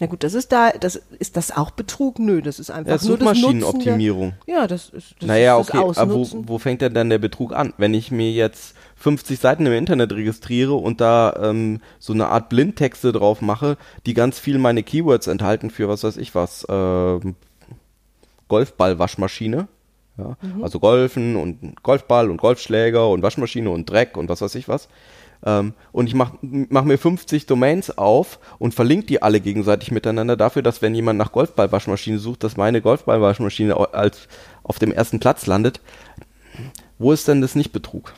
Na 0.00 0.08
gut, 0.08 0.24
das 0.24 0.34
ist 0.34 0.50
da, 0.50 0.70
das 0.70 0.96
ist 0.96 1.36
das 1.36 1.56
auch 1.56 1.70
Betrug? 1.70 2.18
Nö, 2.18 2.42
das 2.42 2.58
ist 2.58 2.70
einfach 2.70 3.00
Ja, 3.00 3.08
nur 3.08 3.18
das 3.18 3.24
Nutzen 3.24 3.40
Suchmaschinenoptimierung. 3.40 4.32
Ja, 4.46 4.66
das 4.66 4.88
ist 4.88 5.14
das 5.20 5.28
naja, 5.28 5.60
ist 5.60 5.68
das 5.68 5.76
okay, 5.76 6.00
aber 6.00 6.14
wo, 6.14 6.28
wo 6.48 6.58
fängt 6.58 6.80
denn 6.80 6.92
dann 6.92 7.08
der 7.08 7.18
Betrug 7.18 7.54
an? 7.54 7.72
Wenn 7.76 7.94
ich 7.94 8.10
mir 8.10 8.32
jetzt 8.32 8.74
50 8.96 9.38
Seiten 9.38 9.64
im 9.64 9.72
Internet 9.72 10.12
registriere 10.12 10.74
und 10.74 11.00
da 11.00 11.34
ähm, 11.40 11.80
so 11.98 12.12
eine 12.12 12.26
Art 12.28 12.48
Blindtexte 12.48 13.12
drauf 13.12 13.42
mache, 13.42 13.76
die 14.04 14.14
ganz 14.14 14.40
viel 14.40 14.58
meine 14.58 14.82
Keywords 14.82 15.28
enthalten 15.28 15.70
für 15.70 15.88
was 15.88 16.02
weiß 16.02 16.16
ich 16.16 16.34
was, 16.34 16.66
ähm, 16.68 17.36
Golfball-Waschmaschine. 18.48 19.68
Ja, 20.18 20.36
Mhm. 20.42 20.62
Also 20.62 20.78
Golfen 20.78 21.36
und 21.36 21.82
Golfball 21.82 22.30
und 22.30 22.36
Golfschläger 22.36 23.08
und 23.08 23.22
Waschmaschine 23.22 23.70
und 23.70 23.88
Dreck 23.88 24.16
und 24.16 24.28
was 24.28 24.40
weiß 24.40 24.54
ich 24.56 24.68
was. 24.68 24.88
Ähm, 25.44 25.74
und 25.90 26.06
ich 26.06 26.14
mache 26.14 26.38
mach 26.42 26.84
mir 26.84 26.98
50 26.98 27.46
Domains 27.46 27.96
auf 27.96 28.38
und 28.58 28.74
verlinke 28.74 29.06
die 29.06 29.22
alle 29.22 29.40
gegenseitig 29.40 29.90
miteinander 29.90 30.36
dafür, 30.36 30.62
dass 30.62 30.82
wenn 30.82 30.94
jemand 30.94 31.18
nach 31.18 31.32
Golfball-Waschmaschine 31.32 32.18
sucht, 32.18 32.44
dass 32.44 32.56
meine 32.56 32.80
Golfball-Waschmaschine 32.80 33.76
als 33.94 34.28
auf 34.62 34.78
dem 34.78 34.92
ersten 34.92 35.18
Platz 35.18 35.46
landet. 35.46 35.80
Wo 36.98 37.12
ist 37.12 37.26
denn 37.26 37.40
das 37.40 37.56
nicht 37.56 37.72
Betrug? 37.72 38.14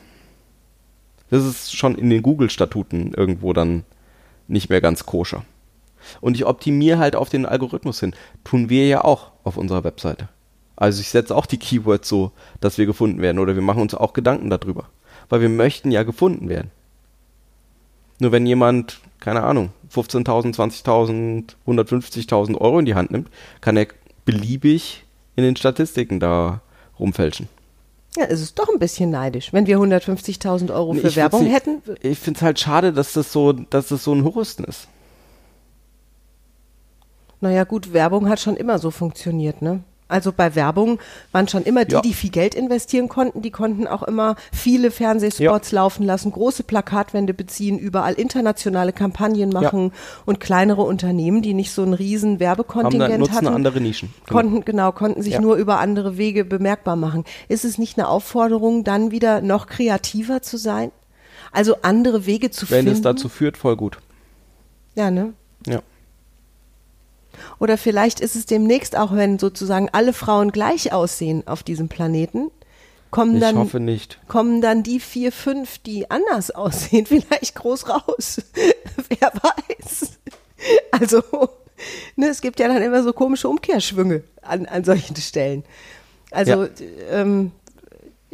Das 1.31 1.45
ist 1.45 1.75
schon 1.75 1.97
in 1.97 2.11
den 2.11 2.23
Google-Statuten 2.23 3.15
irgendwo 3.15 3.53
dann 3.53 3.85
nicht 4.47 4.69
mehr 4.69 4.83
ganz 4.83 5.07
koscher. 5.07 5.45
Und 6.21 6.37
ich 6.37 6.45
optimiere 6.45 6.99
halt 6.99 7.17
auf 7.17 7.31
den 7.31 7.47
Algorithmus 7.47 8.01
hin. 8.01 8.15
Tun 8.45 8.69
wir 8.69 8.87
ja 8.87 9.03
auch 9.03 9.33
auf 9.43 9.57
unserer 9.57 9.85
Webseite. 9.85 10.29
Also 10.77 11.01
ich 11.01 11.09
setze 11.09 11.35
auch 11.37 11.47
die 11.47 11.59
Keywords 11.59 12.09
so, 12.09 12.33
dass 12.61 12.79
wir 12.79 12.87
gefunden 12.87 13.21
werden 13.23 13.39
oder 13.39 13.55
wir 13.55 13.63
machen 13.63 13.81
uns 13.83 13.95
auch 13.95 14.13
Gedanken 14.13 14.51
darüber. 14.51 14.87
Weil 15.29 15.41
wir 15.41 15.49
möchten 15.49 15.91
ja 15.91 16.03
gefunden 16.03 16.49
werden. 16.49 16.71
Nur 18.19 18.33
wenn 18.33 18.47
jemand, 18.47 19.01
keine 19.21 19.43
Ahnung, 19.43 19.71
15.000, 19.93 20.55
20.000, 20.57 21.55
150.000 21.67 22.61
Euro 22.61 22.79
in 22.79 22.85
die 22.85 22.95
Hand 22.95 23.11
nimmt, 23.11 23.29
kann 23.61 23.77
er 23.77 23.87
beliebig 24.25 25.05
in 25.37 25.45
den 25.45 25.57
Statistiken 25.57 26.21
da 26.21 26.61
rumfälschen. 26.99 27.49
Ja, 28.17 28.27
es 28.27 28.41
ist 28.41 28.59
doch 28.59 28.69
ein 28.69 28.79
bisschen 28.79 29.11
neidisch. 29.11 29.53
Wenn 29.53 29.67
wir 29.67 29.79
150.000 29.79 30.73
Euro 30.73 30.95
für 30.95 31.09
ich 31.09 31.17
Werbung 31.17 31.45
nicht- 31.45 31.53
hätten, 31.55 31.83
Ich 32.01 32.19
finde 32.21 32.39
es 32.39 32.43
halt 32.43 32.61
schade, 32.61 32.93
dass 32.93 33.13
das 33.13 33.33
so, 33.33 33.53
dass 33.53 33.89
das 33.89 34.05
so 34.05 34.13
ein 34.15 34.25
Husten 34.25 34.65
ist. 34.65 34.87
naja 37.41 37.65
gut, 37.65 37.93
Werbung 37.93 38.29
hat 38.29 38.41
schon 38.41 38.57
immer 38.57 38.79
so 38.79 38.91
funktioniert, 38.91 39.61
ne? 39.63 39.81
Also 40.15 40.33
bei 40.33 40.55
Werbung 40.55 41.01
waren 41.33 41.49
schon 41.49 41.65
immer 41.65 41.85
die, 41.85 41.95
Ja. 41.95 42.01
die 42.01 42.15
viel 42.15 42.31
Geld 42.31 42.55
investieren 42.55 43.09
konnten, 43.09 43.43
die 43.43 43.51
konnten 43.51 43.89
auch 43.89 44.05
immer 44.05 44.37
viele 44.53 44.93
Fernsehspots 44.93 45.73
laufen 45.73 46.05
lassen, 46.05 46.31
große 46.31 46.63
Plakatwände 46.63 47.35
beziehen, 47.35 47.81
überall 47.81 48.15
internationale 48.15 48.93
Kampagnen 48.93 49.49
machen 49.51 49.91
und 50.25 50.39
kleinere 50.39 50.83
Unternehmen, 50.83 51.43
die 51.43 51.53
nicht 51.53 51.73
so 51.73 51.83
ein 51.83 51.95
riesen 51.95 52.35
Haben 52.35 52.41
Werbekontingent 52.41 53.19
nutzen 53.19 53.35
hatten. 53.35 53.49
andere 53.49 53.81
Nischen. 53.81 54.15
Genau. 54.27 54.41
Konnten, 54.41 54.65
genau, 54.65 54.93
konnten 54.93 55.21
sich 55.23 55.33
Ja. 55.35 55.41
nur 55.41 55.57
über 55.57 55.81
andere 55.81 56.17
Wege 56.17 56.45
bemerkbar 56.45 56.95
machen. 56.95 57.25
Ist 57.49 57.65
es 57.65 57.77
nicht 57.77 57.99
eine 57.99 58.07
Aufforderung, 58.07 58.85
dann 58.85 59.11
wieder 59.11 59.41
noch 59.41 59.67
kreativer 59.67 60.43
zu 60.43 60.59
sein? 60.59 60.93
Also 61.51 61.77
andere 61.83 62.25
Wege 62.25 62.51
zu 62.53 62.71
Wenn 62.71 62.85
finden? 62.85 62.93
es 62.93 63.03
dazu 63.03 63.29
führt, 63.29 63.57
voll 63.57 63.77
gut. 63.77 63.99
ja, 64.95 65.11
ne? 65.11 65.33
Ja. 65.67 65.81
Oder 67.59 67.77
vielleicht 67.79 68.21
ist 68.21 68.37
es 68.37 68.47
demnächst 68.47 68.97
auch, 68.97 69.13
wenn 69.15 69.39
sozusagen 69.39 69.89
alle 69.93 70.13
Frauen 70.13 70.53
gleich 70.53 70.93
aussehen 70.93 71.47
auf 71.47 71.63
diesem 71.63 71.89
Planeten, 71.89 72.51
kommen 73.11 73.37
Ich 73.37 73.41
dann, 73.41 73.57
hoffe 73.57 73.81
nicht. 73.81 74.19
kommen 74.29 74.61
dann 74.61 74.83
die 74.83 75.01
vier, 75.01 75.31
fünf, 75.33 75.79
die 75.79 76.11
anders 76.11 76.51
aussehen, 76.55 77.07
vielleicht 77.07 77.55
groß 77.55 77.89
raus. 77.89 78.41
Wer 79.09 79.33
weiß. 79.33 80.19
Also, 80.91 81.23
ne, 82.17 82.29
es 82.29 82.41
gibt 82.41 82.59
ja 82.61 82.69
dann 82.69 82.83
immer 82.83 83.03
so 83.03 83.13
komische 83.13 83.49
Umkehrschwünge 83.49 84.23
an, 84.43 84.67
an 84.67 84.85
solchen 84.85 85.17
Stellen. 85.17 85.65
Also, 86.31 86.65
Ja. 86.65 86.69
ähm, 87.11 87.53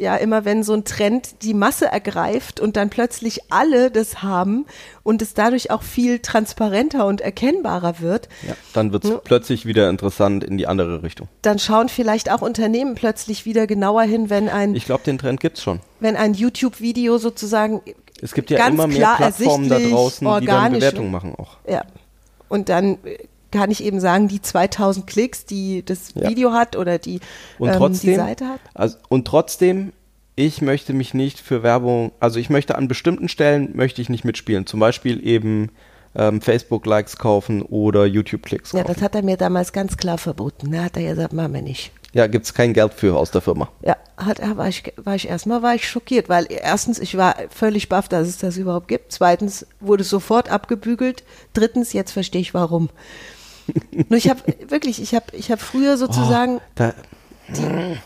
ja, 0.01 0.15
immer 0.15 0.43
wenn 0.45 0.63
so 0.63 0.73
ein 0.73 0.83
Trend 0.83 1.43
die 1.43 1.53
Masse 1.53 1.85
ergreift 1.85 2.59
und 2.59 2.75
dann 2.75 2.89
plötzlich 2.89 3.51
alle 3.51 3.91
das 3.91 4.23
haben 4.23 4.65
und 5.03 5.21
es 5.21 5.33
dadurch 5.35 5.69
auch 5.69 5.83
viel 5.83 6.19
transparenter 6.19 7.05
und 7.05 7.21
erkennbarer 7.21 7.99
wird, 7.99 8.27
Ja. 8.47 8.55
Dann 8.73 8.91
wird 8.93 9.03
es 9.05 9.11
Ja. 9.11 9.17
plötzlich 9.23 9.65
wieder 9.65 9.89
interessant 9.89 10.43
in 10.43 10.57
die 10.57 10.65
andere 10.67 11.03
Richtung. 11.03 11.27
dann 11.43 11.59
schauen 11.59 11.87
vielleicht 11.89 12.31
auch 12.31 12.41
Unternehmen 12.41 12.95
plötzlich 12.95 13.45
wieder 13.45 13.67
genauer 13.67 14.01
hin, 14.03 14.29
wenn 14.31 14.49
ein, 14.49 14.73
Ich 14.75 14.85
glaube, 14.85 15.03
den 15.03 15.17
Trend 15.19 15.39
gibt's 15.39 15.61
schon. 15.61 15.79
wenn 15.99 16.15
ein 16.15 16.33
YouTube-Video 16.33 17.17
sozusagen 17.19 17.81
Es 18.21 18.33
gibt 18.33 18.49
ja 18.49 18.57
ganz 18.57 18.73
immer 18.73 18.87
mehr 18.87 18.97
klar 18.97 19.17
Plattformen 19.17 19.69
da 19.69 19.79
draußen, 19.79 20.27
die 20.41 20.45
dann 20.47 20.73
Bewertungen 20.73 21.11
machen 21.11 21.35
auch. 21.37 21.57
Ja. 21.67 21.83
Und 22.49 22.69
dann 22.69 22.97
äh, 23.05 23.17
kann 23.51 23.69
ich 23.71 23.83
eben 23.83 23.99
sagen, 23.99 24.27
die 24.27 24.41
2000 24.41 25.05
Klicks, 25.07 25.45
die 25.45 25.83
das 25.85 26.13
Ja. 26.15 26.29
Video 26.29 26.53
hat 26.53 26.75
oder 26.75 26.97
die, 26.97 27.19
Und 27.59 27.69
ähm, 27.69 27.75
trotzdem, 27.77 28.09
die 28.11 28.15
Seite 28.15 28.47
hat. 28.47 28.59
Also, 28.73 28.97
und 29.09 29.25
trotzdem, 29.27 29.93
ich 30.35 30.61
möchte 30.61 30.93
mich 30.93 31.13
nicht 31.13 31.39
für 31.39 31.61
Werbung, 31.63 32.11
also 32.19 32.39
ich 32.39 32.49
möchte 32.49 32.75
an 32.75 32.87
bestimmten 32.87 33.27
Stellen 33.29 33.75
möchte 33.75 34.01
ich 34.01 34.09
nicht 34.09 34.23
mitspielen. 34.25 34.65
Zum 34.65 34.79
Beispiel 34.79 35.25
eben 35.27 35.69
ähm, 36.15 36.41
Facebook-Likes 36.41 37.17
kaufen 37.17 37.61
oder 37.61 38.05
YouTube-Klicks 38.05 38.71
Ja, 38.71 38.81
kaufen. 38.83 38.93
das 38.93 39.03
hat 39.03 39.15
er 39.15 39.23
mir 39.23 39.37
damals 39.37 39.71
ganz 39.73 39.97
klar 39.97 40.17
verboten. 40.17 40.71
Da 40.71 40.83
hat 40.85 40.97
er 40.97 41.03
gesagt, 41.09 41.33
machen 41.33 41.53
wir 41.53 41.61
nicht. 41.61 41.91
Ja, 42.13 42.27
gibt's 42.27 42.53
kein 42.53 42.73
Geld 42.73 42.93
für 42.93 43.15
aus 43.17 43.31
der 43.31 43.39
Firma. 43.39 43.69
Ja, 43.85 43.95
hat, 44.17 44.39
er- 44.39 44.57
war 44.57 44.67
ich, 44.67 44.83
war 44.97 45.15
ich 45.15 45.29
erstmal 45.29 45.61
war 45.61 45.75
ich 45.75 45.87
schockiert, 45.87 46.27
weil 46.27 46.45
erstens, 46.49 46.99
ich 46.99 47.15
war 47.15 47.35
völlig 47.49 47.87
baff, 47.87 48.09
dass 48.09 48.27
es 48.27 48.37
das 48.37 48.57
überhaupt 48.57 48.89
gibt. 48.89 49.13
Zweitens 49.13 49.65
wurde 49.79 50.01
es 50.01 50.09
sofort 50.09 50.49
abgebügelt. 50.51 51.23
Drittens, 51.53 51.93
jetzt 51.93 52.11
verstehe 52.11 52.41
ich 52.41 52.53
warum. 52.53 52.89
Nur 54.09 54.17
ich 54.17 54.29
habe 54.29 54.41
wirklich, 54.67 55.01
ich 55.01 55.13
habe 55.15 55.25
ich 55.33 55.51
habe 55.51 55.61
früher 55.61 55.97
sozusagen, 55.97 56.59
Da, 56.75 56.93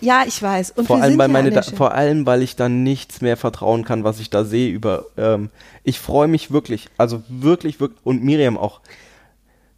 ja, 0.02 0.24
ich 0.28 0.42
weiß. 0.42 0.72
Und 0.72 0.88
vor 0.88 0.98
wir 0.98 1.04
allem, 1.04 1.12
sind 1.14 1.20
weil 1.20 1.28
meine 1.28 1.52
da, 1.52 1.62
vor 1.62 1.94
allem, 1.94 2.26
weil 2.26 2.42
ich 2.42 2.56
dann 2.56 2.84
nichts 2.84 3.22
mehr 3.22 3.38
vertrauen 3.38 3.84
kann, 3.84 4.04
was 4.04 4.20
ich 4.20 4.30
da 4.30 4.44
sehe 4.44 4.72
über. 4.72 5.06
Ähm, 5.18 5.50
ich 5.84 6.00
freue 6.00 6.28
mich 6.28 6.52
wirklich, 6.52 6.88
also 6.98 7.24
wirklich, 7.28 7.80
wirklich 7.80 8.00
und 8.04 8.24
Miriam 8.24 8.58
auch. 8.58 8.82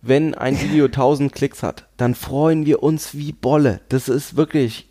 Wenn 0.02 0.36
ein 0.36 0.60
Video 0.62 0.86
1000 0.86 1.34
Klicks 1.34 1.64
hat, 1.64 1.88
dann 1.98 2.16
freuen 2.16 2.66
wir 2.66 2.84
uns 2.84 3.16
wie 3.16 3.34
Bolle. 3.34 3.82
Das 3.90 4.10
ist 4.10 4.38
wirklich. 4.38 4.87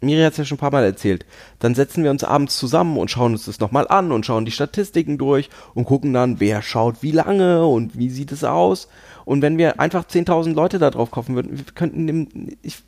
Miriam 0.00 0.26
hat 0.26 0.32
es 0.32 0.38
ja 0.38 0.44
schon 0.44 0.56
ein 0.56 0.60
paar 0.60 0.72
Mal 0.72 0.84
erzählt. 0.84 1.26
Dann 1.58 1.74
setzen 1.74 2.02
wir 2.02 2.10
uns 2.10 2.24
abends 2.24 2.58
zusammen 2.58 2.96
und 2.96 3.10
schauen 3.10 3.32
uns 3.32 3.44
das 3.44 3.60
nochmal 3.60 3.86
an 3.88 4.12
und 4.12 4.24
schauen 4.24 4.46
die 4.46 4.50
Statistiken 4.50 5.18
durch 5.18 5.50
und 5.74 5.84
gucken 5.84 6.14
dann, 6.14 6.40
wer 6.40 6.62
schaut 6.62 7.02
wie 7.02 7.10
lange 7.10 7.66
und 7.66 7.98
wie 7.98 8.08
sieht 8.08 8.32
es 8.32 8.42
aus. 8.42 8.88
Und 9.26 9.42
wenn 9.42 9.58
wir 9.58 9.78
einfach 9.78 10.04
10.000 10.04 10.54
Leute 10.54 10.78
da 10.78 10.90
drauf 10.90 11.10
kaufen 11.10 11.34
würden, 11.34 11.58
wir 11.58 11.64
könnten 11.74 12.06
dem, 12.06 12.28
ich, 12.62 12.78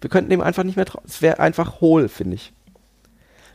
wir 0.00 0.10
könnten 0.10 0.30
dem 0.30 0.42
einfach 0.42 0.64
nicht 0.64 0.76
mehr 0.76 0.84
trauen. 0.84 1.04
Es 1.06 1.22
wäre 1.22 1.40
einfach 1.40 1.80
hohl, 1.80 2.08
finde 2.08 2.36
ich. 2.36 2.52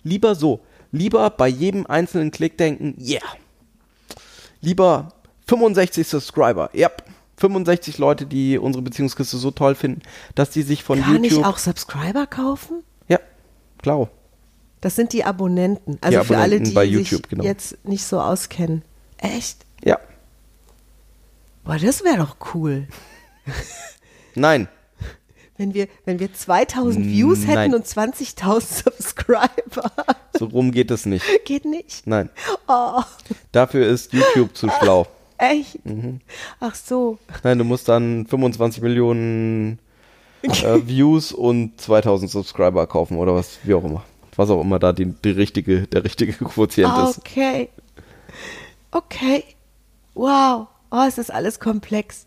Lieber 0.04 0.34
so. 0.34 0.62
Lieber 0.92 1.30
bei 1.30 1.48
jedem 1.48 1.86
einzelnen 1.86 2.32
Klick 2.32 2.58
denken, 2.58 2.96
yeah. 3.00 3.22
Lieber 4.62 5.10
65 5.48 6.08
Subscriber, 6.08 6.72
yep. 6.74 7.04
65 7.38 7.98
Leute, 7.98 8.26
die 8.26 8.58
unsere 8.58 8.82
Beziehungskiste 8.82 9.38
so 9.38 9.52
toll 9.52 9.76
finden, 9.76 10.02
dass 10.36 10.52
die 10.52 10.62
sich 10.62 10.84
von 10.84 11.02
Kann 11.02 11.24
YouTube. 11.24 11.40
ich 11.40 11.46
auch 11.46 11.58
Subscriber 11.58 12.28
kaufen? 12.28 12.84
Klar. 13.86 14.10
Das 14.82 14.96
sind 14.96 15.14
die 15.14 15.24
Abonnenten. 15.24 16.00
Also 16.02 16.24
für 16.24 16.38
alle, 16.38 16.56
Abonnenten 16.56 16.70
die 16.70 16.74
bei 16.74 16.86
sich 16.88 17.12
YouTube, 17.12 17.30
genau. 17.30 17.44
jetzt 17.44 17.86
nicht 17.86 18.04
so 18.04 18.20
auskennen. 18.20 18.82
Echt? 19.20 19.60
Ja. 19.84 20.00
Boah, 21.64 21.78
das 21.78 22.04
wäre 22.04 22.18
doch 22.18 22.38
cool. 22.56 22.88
Nein. 24.34 24.68
Wenn 25.58 25.76
wir, 25.76 25.88
wenn 26.06 26.18
wir 26.18 26.34
2000 26.34 27.06
Views 27.06 27.46
Nein. 27.46 27.58
hätten 27.60 27.76
und 27.76 27.86
20.000 27.86 28.84
Subscriber. 28.86 29.92
So 30.34 30.46
rum 30.46 30.72
geht 30.72 30.90
es 30.90 31.06
nicht. 31.06 31.24
Geht 31.46 31.66
nicht. 31.66 32.08
Nein. 32.08 32.32
Oh, 32.68 33.04
Dafür 33.52 33.86
ist 33.86 34.14
YouTube 34.14 34.58
zu 34.58 34.68
schlau. 34.80 35.06
echt? 35.38 35.86
Mhm. 35.86 36.22
Ach 36.60 36.74
so. 36.74 37.20
Nein, 37.44 37.60
du 37.60 37.64
musst 37.64 37.88
dann 37.88 38.26
25 38.26 38.82
Millionen 38.82 39.78
äh, 40.64 40.88
Views 40.88 41.32
und 41.32 41.80
2000 41.80 42.30
Subscriber 42.30 42.88
kaufen 42.88 43.18
oder 43.18 43.36
was, 43.36 43.60
wie 43.64 43.74
auch 43.74 43.84
immer. 43.84 44.04
Was 44.36 44.50
auch 44.50 44.62
immer 44.62 44.80
da 44.80 44.92
die, 44.92 45.06
die 45.06 45.32
richtige, 45.32 45.88
der 45.88 46.04
richtige 46.04 46.34
Quotient 46.34 46.98
ist. 46.98 47.20
Okay. 47.20 47.70
Okay. 48.92 49.44
Wow. 50.14 50.68
Oh, 50.92 51.04
es 51.08 51.18
ist 51.18 51.32
alles 51.32 51.60
komplex. 51.60 52.25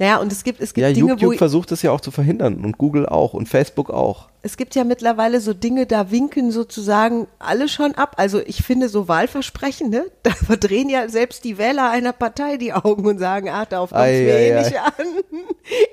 Naja, 0.00 0.16
und 0.16 0.32
es 0.32 0.44
gibt, 0.44 0.62
es 0.62 0.72
gibt 0.72 0.82
Ja, 0.82 0.94
Dinge, 0.94 1.10
YouTube 1.10 1.34
wo 1.34 1.36
versucht 1.36 1.70
es 1.72 1.82
ja 1.82 1.92
auch 1.92 2.00
zu 2.00 2.10
verhindern 2.10 2.64
und 2.64 2.78
Google 2.78 3.04
auch 3.04 3.34
und 3.34 3.50
Facebook 3.50 3.90
auch. 3.90 4.30
es 4.40 4.56
gibt 4.56 4.74
ja 4.74 4.82
mittlerweile 4.82 5.42
so 5.42 5.52
Dinge, 5.52 5.84
da 5.84 6.10
winken 6.10 6.50
sozusagen 6.52 7.26
alle 7.38 7.68
schon 7.68 7.94
ab. 7.96 8.14
Also 8.16 8.40
ich 8.40 8.62
finde 8.62 8.88
so 8.88 9.08
Wahlversprechen, 9.08 9.90
ne? 9.90 10.06
Da 10.22 10.30
verdrehen 10.30 10.88
ja 10.88 11.06
selbst 11.10 11.44
die 11.44 11.58
Wähler 11.58 11.90
einer 11.90 12.14
Partei 12.14 12.56
die 12.56 12.72
Augen 12.72 13.04
und 13.04 13.18
sagen, 13.18 13.50
ach, 13.50 13.66
darauf 13.66 13.90
kommt 13.90 14.04
es 14.06 14.20
mir 14.20 14.34
ei, 14.34 14.48
eh 14.48 14.62
nicht 14.62 14.78
an. 14.80 14.92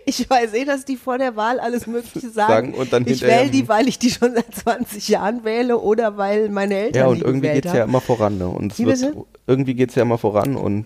Ich 0.05 0.27
weiß 0.27 0.53
eh, 0.53 0.63
dass 0.63 0.85
die 0.85 0.95
vor 0.95 1.17
der 1.17 1.35
Wahl 1.35 1.59
alles 1.59 1.85
Mögliche 1.85 2.29
sagen. 2.31 2.71
Sagen 2.71 2.73
und 2.75 2.93
dann 2.93 3.05
ich 3.05 3.21
wähle 3.21 3.49
die, 3.51 3.67
weil 3.67 3.89
ich 3.89 3.99
die 3.99 4.09
schon 4.09 4.33
seit 4.33 4.55
20 4.55 5.09
Jahren 5.09 5.43
wähle 5.43 5.77
oder 5.79 6.15
weil 6.17 6.47
meine 6.47 6.75
Eltern 6.75 7.01
Ja, 7.01 7.07
und 7.07 7.21
irgendwie 7.21 7.47
gewählt 7.47 7.63
geht's 7.63 7.75
ja 7.75 7.83
immer 7.83 7.99
voran. 7.99 8.37
Ne? 8.37 8.47
Und 8.47 8.71
es 8.71 8.79
wird, 8.79 9.01
bitte? 9.01 9.25
irgendwie 9.45 9.73
geht's 9.75 9.95
ja 9.95 10.03
immer 10.03 10.17
voran 10.17 10.55
und 10.55 10.85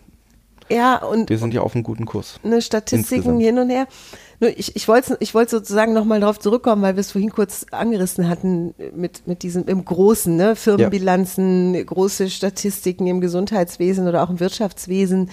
Ja, 0.72 0.98
und 0.98 1.30
wir 1.30 1.38
sind 1.38 1.54
ja 1.54 1.62
auf 1.62 1.76
einem 1.76 1.84
guten 1.84 2.06
Kurs. 2.06 2.40
ne, 2.44 2.62
Statistiken 2.62 3.40
Insgesamt. 3.40 3.42
hin 3.42 3.60
und 3.60 3.70
her. 3.70 3.88
Nur 4.40 4.58
ich, 4.58 4.76
ich 4.76 4.88
wollte 4.88 5.18
ich 5.20 5.36
wollte 5.36 5.52
sozusagen 5.52 5.94
nochmal 5.94 6.20
darauf 6.20 6.40
zurückkommen, 6.40 6.82
weil 6.82 6.96
wir 6.96 7.02
es 7.02 7.12
vorhin 7.12 7.32
kurz 7.32 7.66
angerissen 7.70 8.28
hatten 8.28 8.74
mit, 8.96 9.28
mit 9.28 9.44
diesem 9.44 9.68
im 9.68 9.86
Großen, 9.86 10.36
ne? 10.36 10.56
Firmenbilanzen, 10.56 11.86
große 11.86 12.30
Statistiken 12.30 13.06
im 13.06 13.22
Gesundheitswesen 13.22 14.08
oder 14.08 14.24
auch 14.24 14.32
im 14.32 14.40
Wirtschaftswesen, 14.40 15.30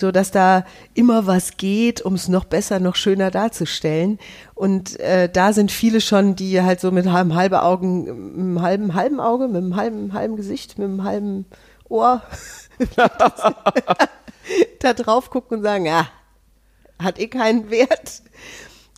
so 0.00 0.10
dass 0.10 0.32
da 0.32 0.64
immer 0.94 1.28
was 1.28 1.58
geht, 1.58 2.02
um 2.02 2.14
es 2.14 2.26
noch 2.26 2.44
besser, 2.44 2.80
noch 2.80 2.96
schöner 2.96 3.30
darzustellen. 3.30 4.18
Und 4.54 4.98
äh, 4.98 5.28
da 5.28 5.52
sind 5.52 5.70
viele 5.70 6.00
schon, 6.00 6.34
die 6.34 6.60
halt 6.60 6.80
so 6.80 6.90
mit 6.90 7.06
einem 7.06 7.36
halben 7.36 7.54
Augen, 7.54 8.04
mit 8.04 8.38
einem 8.38 8.62
halben, 8.62 8.94
halben 8.94 9.20
Auge, 9.20 9.46
mit 9.46 9.58
einem 9.58 9.76
halben, 9.76 10.12
halben 10.12 10.34
Gesicht, 10.34 10.76
mit 10.76 10.88
einem 10.88 11.04
halben 11.04 11.46
Ohr 11.88 12.22
da 14.80 14.92
drauf 14.94 15.30
gucken 15.30 15.58
und 15.58 15.62
sagen, 15.62 15.86
ja, 15.86 16.08
hat 16.98 17.18
eh 17.18 17.28
keinen 17.28 17.70
Wert. 17.70 18.22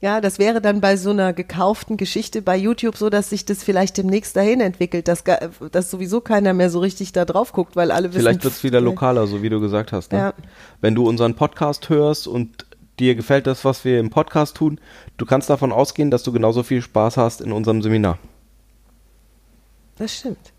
Ja, 0.02 0.20
das 0.20 0.40
wäre 0.40 0.60
dann 0.60 0.80
bei 0.80 0.96
so 0.96 1.10
einer 1.10 1.32
gekauften 1.32 1.96
Geschichte 1.96 2.42
bei 2.42 2.56
YouTube 2.56 2.96
so, 2.96 3.08
dass 3.08 3.30
sich 3.30 3.44
das 3.44 3.62
vielleicht 3.62 3.96
demnächst 3.96 4.34
dahin 4.34 4.60
entwickelt, 4.60 5.06
dass, 5.06 5.22
dass 5.70 5.90
sowieso 5.92 6.20
keiner 6.20 6.54
mehr 6.54 6.70
so 6.70 6.80
richtig 6.80 7.12
da 7.12 7.24
drauf 7.24 7.52
guckt, 7.52 7.76
weil 7.76 7.92
alle 7.92 8.08
wissen. 8.08 8.22
Vielleicht 8.22 8.42
wird's 8.42 8.64
wieder 8.64 8.80
pff, 8.80 8.86
lokaler, 8.86 9.28
so 9.28 9.42
wie 9.42 9.48
du 9.48 9.60
gesagt 9.60 9.92
hast. 9.92 10.10
Ne? 10.10 10.18
Ja. 10.18 10.34
Wenn 10.80 10.96
du 10.96 11.08
unseren 11.08 11.36
Podcast 11.36 11.88
hörst 11.88 12.26
und 12.26 12.66
dir 12.98 13.14
gefällt 13.14 13.46
das, 13.46 13.64
was 13.64 13.84
wir 13.84 14.00
im 14.00 14.10
Podcast 14.10 14.56
tun, 14.56 14.80
du 15.18 15.24
kannst 15.24 15.48
davon 15.48 15.70
ausgehen, 15.70 16.10
dass 16.10 16.24
du 16.24 16.32
genauso 16.32 16.64
viel 16.64 16.82
Spaß 16.82 17.16
hast 17.16 17.40
in 17.40 17.52
unserem 17.52 17.80
Seminar. 17.80 18.18
Das 19.98 20.16
stimmt. 20.16 20.52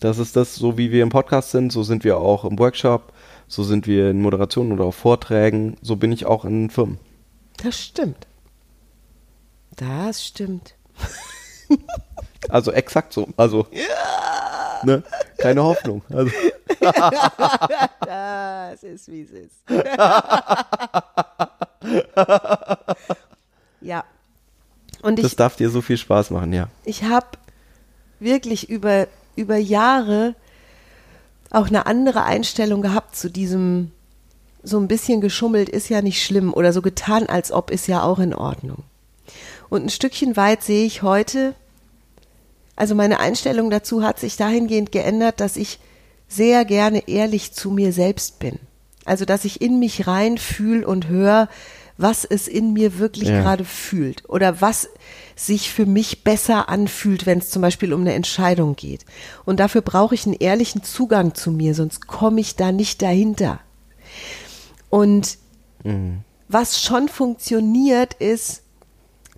Das 0.00 0.18
ist 0.18 0.36
das, 0.36 0.56
so 0.56 0.76
wie 0.76 0.92
wir 0.92 1.02
im 1.02 1.08
Podcast 1.08 1.52
sind, 1.52 1.72
so 1.72 1.82
sind 1.82 2.04
wir 2.04 2.18
auch 2.18 2.44
im 2.44 2.58
Workshop, 2.58 3.14
so 3.46 3.62
sind 3.62 3.86
wir 3.86 4.10
in 4.10 4.20
Moderationen 4.20 4.72
oder 4.72 4.84
auf 4.84 4.96
Vorträgen, 4.96 5.76
so 5.82 5.96
bin 5.96 6.12
ich 6.12 6.26
auch 6.26 6.44
in 6.44 6.70
Firmen. 6.70 6.98
Das 7.62 7.80
stimmt. 7.80 8.26
Das 9.76 10.24
stimmt. 10.24 10.74
Also 12.50 12.72
exakt 12.72 13.14
so. 13.14 13.28
Also 13.38 13.66
ne? 14.84 15.02
keine 15.38 15.62
Hoffnung. 15.62 16.02
Also, 16.10 16.30
Das 18.06 18.82
ist, 18.82 19.10
wie 19.10 19.22
es 19.22 19.30
ist. 19.30 19.54
ja. 23.80 24.04
Und 25.02 25.18
ich, 25.18 25.22
das 25.22 25.36
darf 25.36 25.56
dir 25.56 25.70
so 25.70 25.80
viel 25.80 25.96
Spaß 25.96 26.30
machen, 26.30 26.52
ja. 26.52 26.68
ich 26.84 27.04
habe 27.04 27.26
wirklich 28.20 28.68
über, 28.70 29.06
über 29.36 29.56
Jahre 29.56 30.34
auch 31.54 31.68
eine 31.68 31.86
andere 31.86 32.24
Einstellung 32.24 32.82
gehabt 32.82 33.16
zu 33.16 33.30
diesem, 33.30 33.90
so 34.62 34.78
ein 34.78 34.88
bisschen 34.88 35.20
geschummelt 35.20 35.68
ist 35.68 35.88
ja 35.88 36.02
nicht 36.02 36.24
schlimm 36.24 36.52
oder 36.52 36.72
so 36.72 36.82
getan, 36.82 37.26
als 37.26 37.52
ob 37.52 37.70
ist 37.70 37.86
ja 37.86 38.02
auch 38.02 38.18
in 38.18 38.34
Ordnung. 38.34 38.82
Und 39.68 39.84
ein 39.84 39.90
Stückchen 39.90 40.36
weit 40.36 40.62
sehe 40.62 40.84
ich 40.84 41.02
heute, 41.02 41.54
also 42.76 42.94
meine 42.94 43.20
Einstellung 43.20 43.70
dazu 43.70 44.02
hat 44.02 44.18
sich 44.18 44.36
dahingehend 44.36 44.92
geändert, 44.92 45.40
dass 45.40 45.56
ich 45.56 45.78
sehr 46.28 46.64
gerne 46.64 47.08
ehrlich 47.08 47.52
zu 47.52 47.70
mir 47.70 47.92
selbst 47.92 48.38
bin. 48.38 48.58
Also, 49.04 49.24
dass 49.24 49.44
ich 49.44 49.60
in 49.60 49.78
mich 49.78 50.06
reinfühle 50.06 50.86
und 50.86 51.08
höre, 51.08 51.48
was 51.96 52.24
es 52.24 52.48
in 52.48 52.72
mir 52.72 52.98
wirklich 52.98 53.28
Ja. 53.28 53.40
gerade 53.42 53.64
fühlt 53.64 54.28
oder 54.28 54.60
was 54.60 54.88
sich 55.36 55.70
für 55.70 55.86
mich 55.86 56.24
besser 56.24 56.68
anfühlt, 56.68 57.26
wenn 57.26 57.38
es 57.38 57.50
zum 57.50 57.62
Beispiel 57.62 57.92
um 57.92 58.00
eine 58.02 58.14
Entscheidung 58.14 58.76
geht. 58.76 59.04
Und 59.44 59.60
dafür 59.60 59.80
brauche 59.80 60.14
ich 60.14 60.26
einen 60.26 60.34
ehrlichen 60.34 60.82
Zugang 60.82 61.34
zu 61.34 61.50
mir, 61.52 61.74
sonst 61.74 62.06
komme 62.06 62.40
ich 62.40 62.56
da 62.56 62.72
nicht 62.72 63.02
dahinter. 63.02 63.60
Und 64.90 65.38
was 66.48 66.82
schon 66.82 67.08
funktioniert, 67.08 68.14
ist 68.14 68.62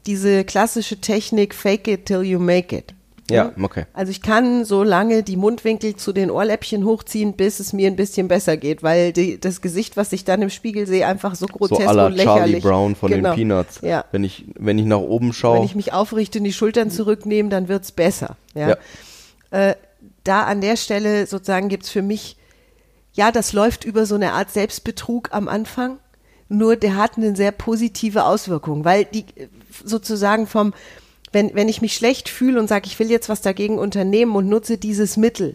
diese 0.06 0.44
klassische 0.44 1.00
Technik 1.00 1.54
Fake 1.54 1.88
it 1.88 2.06
till 2.06 2.22
you 2.22 2.38
make 2.38 2.76
it. 2.76 2.94
Ja, 3.30 3.52
okay. 3.60 3.86
Also 3.92 4.10
ich 4.10 4.22
kann 4.22 4.64
so 4.64 4.82
lange 4.82 5.22
die 5.22 5.36
Mundwinkel 5.36 5.96
zu 5.96 6.12
den 6.12 6.30
Ohrläppchen 6.30 6.84
hochziehen, 6.84 7.32
bis 7.32 7.58
es 7.60 7.72
mir 7.72 7.88
ein 7.88 7.96
bisschen 7.96 8.28
besser 8.28 8.56
geht, 8.56 8.82
weil 8.82 9.12
die, 9.12 9.40
das 9.40 9.60
Gesicht, 9.60 9.96
was 9.96 10.12
ich 10.12 10.24
dann 10.24 10.42
im 10.42 10.50
Spiegel 10.50 10.86
sehe, 10.86 11.06
einfach 11.06 11.34
so 11.34 11.46
So 11.46 11.52
grotesk 11.52 11.92
la 11.92 12.06
und 12.06 12.12
lächerlich. 12.12 12.42
Charlie 12.42 12.60
Brown 12.60 12.94
von 12.94 13.10
genau. 13.10 13.30
den 13.30 13.36
Peanuts. 13.36 13.80
Ja. 13.82 14.04
Wenn 14.12 14.24
ich, 14.24 14.44
wenn 14.58 14.78
ich 14.78 14.86
nach 14.86 14.98
oben 14.98 15.32
schaue. 15.32 15.58
Wenn 15.58 15.64
ich 15.64 15.74
mich 15.74 15.92
aufrichte 15.92 16.38
und 16.38 16.44
die 16.44 16.52
Schultern 16.52 16.90
zurücknehme, 16.90 17.48
dann 17.48 17.68
wird's 17.68 17.92
besser. 17.92 18.36
Ja. 18.54 18.68
Ja. 18.70 18.76
Äh, 19.50 19.74
da 20.24 20.42
an 20.42 20.60
der 20.60 20.76
Stelle 20.76 21.26
sozusagen 21.26 21.68
gibt's 21.68 21.90
für 21.90 22.02
mich, 22.02 22.36
ja, 23.12 23.32
das 23.32 23.52
läuft 23.52 23.84
über 23.84 24.06
so 24.06 24.14
eine 24.14 24.32
Art 24.32 24.50
Selbstbetrug 24.50 25.30
am 25.32 25.48
Anfang. 25.48 25.98
Nur 26.48 26.76
der 26.76 26.96
hat 26.96 27.16
eine 27.16 27.34
sehr 27.34 27.50
positive 27.50 28.24
Auswirkung, 28.24 28.84
weil 28.84 29.04
die 29.04 29.24
sozusagen 29.84 30.46
vom, 30.46 30.74
wenn, 31.36 31.54
wenn 31.54 31.68
ich 31.68 31.82
mich 31.82 31.94
schlecht 31.94 32.30
fühle 32.30 32.58
und 32.58 32.66
sage, 32.66 32.86
ich 32.86 32.98
will 32.98 33.10
jetzt 33.10 33.28
was 33.28 33.42
dagegen 33.42 33.78
unternehmen 33.78 34.34
und 34.36 34.48
nutze 34.48 34.78
dieses 34.78 35.18
Mittel, 35.18 35.54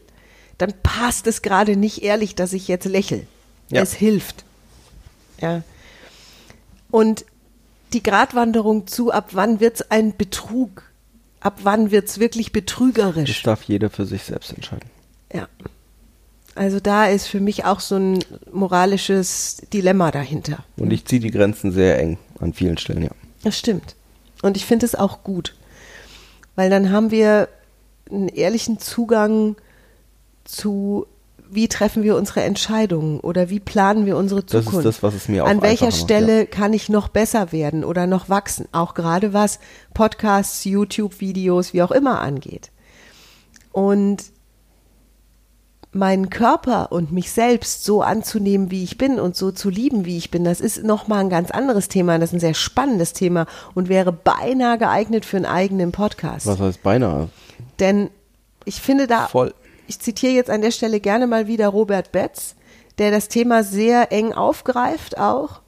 dann 0.59 0.73
passt 0.83 1.25
es 1.25 1.41
gerade 1.41 1.75
nicht 1.75 2.03
ehrlich, 2.03 2.35
dass 2.35 2.53
ich 2.53 2.67
jetzt 2.67 2.85
lächel. 2.85 3.25
Ja. 3.71 3.81
Es 3.81 3.91
hilft. 3.91 4.45
Ja. 5.39 5.63
Und 6.91 7.25
die 7.93 8.03
Gratwanderung 8.03 8.85
zu, 8.85 9.11
ab 9.11 9.29
wann 9.31 9.59
wird's 9.59 9.81
ein 9.89 10.15
Betrug? 10.15 10.83
Ab 11.39 11.61
wann 11.63 11.89
wird's 11.89 12.19
wirklich 12.19 12.47
Das 12.47 12.53
betrügerisch? 12.53 13.41
darf 13.41 13.63
jeder 13.63 13.89
für 13.89 14.05
sich 14.05 14.21
selbst 14.21 14.53
entscheiden. 14.53 14.87
Ja. 15.33 15.47
Also 16.53 16.79
da 16.79 17.07
ist 17.07 17.25
für 17.25 17.39
mich 17.39 17.65
auch 17.65 17.79
so 17.79 17.95
ein 17.95 18.23
moralisches 18.51 19.63
Dilemma 19.73 20.11
dahinter. 20.11 20.63
Und 20.77 20.93
ich 20.93 21.05
ziehe 21.05 21.21
die 21.21 21.31
Grenzen 21.31 21.71
sehr 21.71 21.97
eng 21.97 22.19
an 22.39 22.53
vielen 22.53 22.77
Stellen, 22.77 23.01
ja. 23.01 23.09
Das 23.41 23.57
stimmt. 23.57 23.95
Und 24.43 24.57
ich 24.57 24.65
finde 24.67 24.85
es 24.85 24.93
auch 24.93 25.23
gut, 25.23 25.55
weil 26.55 26.69
dann 26.69 26.91
haben 26.91 27.11
wir 27.11 27.49
einen 28.09 28.27
ehrlichen 28.27 28.79
Zugang 28.79 29.55
zu, 30.43 31.07
wie 31.49 31.67
treffen 31.67 32.03
wir 32.03 32.15
unsere 32.15 32.41
Entscheidungen 32.41 33.19
oder 33.19 33.49
wie 33.49 33.59
planen 33.59 34.05
wir 34.05 34.17
unsere 34.17 34.41
Das 34.43 34.53
ist 34.53 34.65
Zukunft. 34.65 34.85
das, 34.85 35.03
was 35.03 35.13
es 35.13 35.27
mir 35.27 35.43
auch 35.43 35.47
An 35.49 35.61
welcher 35.61 35.87
macht, 35.87 35.97
Stelle 35.97 36.45
kann 36.45 36.73
ich 36.73 36.89
noch 36.89 37.07
besser 37.07 37.51
werden 37.51 37.83
oder 37.83 38.07
noch 38.07 38.29
wachsen? 38.29 38.67
Auch 38.71 38.93
gerade 38.93 39.33
was 39.33 39.59
Podcasts, 39.93 40.63
YouTube-Videos, 40.65 41.73
wie 41.73 41.81
auch 41.83 41.91
immer 41.91 42.19
angeht. 42.19 42.71
Und 43.71 44.23
meinen 45.93 46.29
Körper 46.29 46.91
und 46.91 47.11
mich 47.11 47.31
selbst 47.31 47.83
so 47.83 48.01
anzunehmen, 48.01 48.71
wie 48.71 48.83
ich 48.83 48.97
bin 48.97 49.19
und 49.19 49.35
so 49.35 49.51
zu 49.51 49.69
lieben, 49.69 50.05
wie 50.05 50.17
ich 50.17 50.31
bin, 50.31 50.43
das 50.45 50.61
ist 50.61 50.83
nochmal 50.83 51.19
ein 51.19 51.29
ganz 51.29 51.51
anderes 51.51 51.89
Thema. 51.89 52.17
Das 52.17 52.29
ist 52.29 52.33
ein 52.35 52.39
sehr 52.39 52.53
spannendes 52.53 53.13
Thema 53.13 53.45
und 53.73 53.89
wäre 53.89 54.13
beinahe 54.13 54.77
geeignet 54.77 55.25
für 55.25 55.37
einen 55.37 55.45
eigenen 55.45 55.91
Podcast. 55.91 56.47
Was 56.47 56.59
heißt 56.59 56.81
beinahe? 56.83 57.29
Denn 57.79 58.09
ich 58.63 58.81
finde 58.81 59.07
da, 59.07 59.27
Voll. 59.27 59.53
ich 59.87 59.99
zitiere 59.99 60.33
jetzt 60.33 60.49
an 60.49 60.61
der 60.61 60.71
Stelle 60.71 60.99
gerne 60.99 61.27
mal 61.27 61.47
wieder 61.47 61.67
Robert 61.67 62.11
Betz, 62.11 62.55
der 62.97 63.11
das 63.11 63.27
Thema 63.27 63.63
sehr 63.63 64.11
eng 64.11 64.33
aufgreift 64.33 65.17
auch 65.17 65.61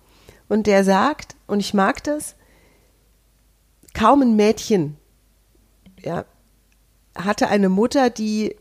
und 0.48 0.68
der 0.68 0.84
sagt, 0.84 1.36
und 1.48 1.60
ich 1.60 1.74
mag 1.74 2.04
das, 2.04 2.36
kaum 3.94 4.22
ein 4.22 4.36
Mädchen 4.36 4.98
ja, 6.06 6.26
hatte 7.16 7.48
eine 7.48 7.70
Mutter, 7.70 8.10
die, 8.10 8.56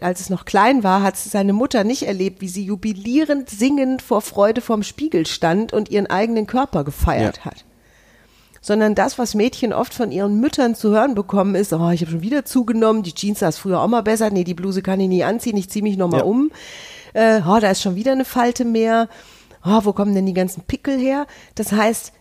als 0.00 0.20
es 0.20 0.30
noch 0.30 0.44
klein 0.44 0.82
war, 0.84 1.02
hat 1.02 1.16
seine 1.16 1.52
Mutter 1.52 1.84
nicht 1.84 2.02
erlebt, 2.02 2.40
wie 2.40 2.48
sie 2.48 2.64
jubilierend 2.64 3.48
singend 3.48 4.02
vor 4.02 4.20
Freude 4.20 4.60
vorm 4.60 4.82
Spiegel 4.82 5.26
stand 5.26 5.72
und 5.72 5.90
ihren 5.90 6.06
eigenen 6.06 6.46
Körper 6.46 6.84
gefeiert 6.84 7.38
Ja. 7.38 7.44
hat 7.46 7.64
sondern 8.62 8.94
das, 8.94 9.18
was 9.18 9.34
Mädchen 9.34 9.72
oft 9.72 9.94
von 9.94 10.12
ihren 10.12 10.38
Müttern 10.38 10.74
zu 10.74 10.90
hören 10.90 11.14
bekommen, 11.14 11.54
ist, 11.54 11.72
oh, 11.72 11.88
ich 11.90 12.02
habe 12.02 12.10
schon 12.10 12.20
wieder 12.20 12.44
zugenommen, 12.44 13.02
die 13.02 13.14
Jeans 13.14 13.38
saß 13.38 13.56
früher 13.56 13.80
auch 13.80 13.88
mal 13.88 14.02
besser, 14.02 14.28
nee, 14.28 14.44
die 14.44 14.52
Bluse 14.52 14.82
kann 14.82 15.00
ich 15.00 15.08
nie 15.08 15.24
anziehen, 15.24 15.56
ich 15.56 15.70
ziehe 15.70 15.82
mich 15.82 15.96
noch 15.96 16.08
mal 16.10 16.18
Ja. 16.18 16.24
um, 16.24 16.50
äh, 17.14 17.40
oh, 17.40 17.58
da 17.58 17.70
ist 17.70 17.80
schon 17.80 17.94
wieder 17.94 18.12
eine 18.12 18.26
Falte 18.26 18.66
mehr, 18.66 19.08
oh, 19.64 19.80
wo 19.84 19.94
kommen 19.94 20.14
denn 20.14 20.26
die 20.26 20.34
ganzen 20.34 20.62
Pickel 20.64 20.98
her? 20.98 21.26
Das 21.54 21.72
heißt, 21.72 22.12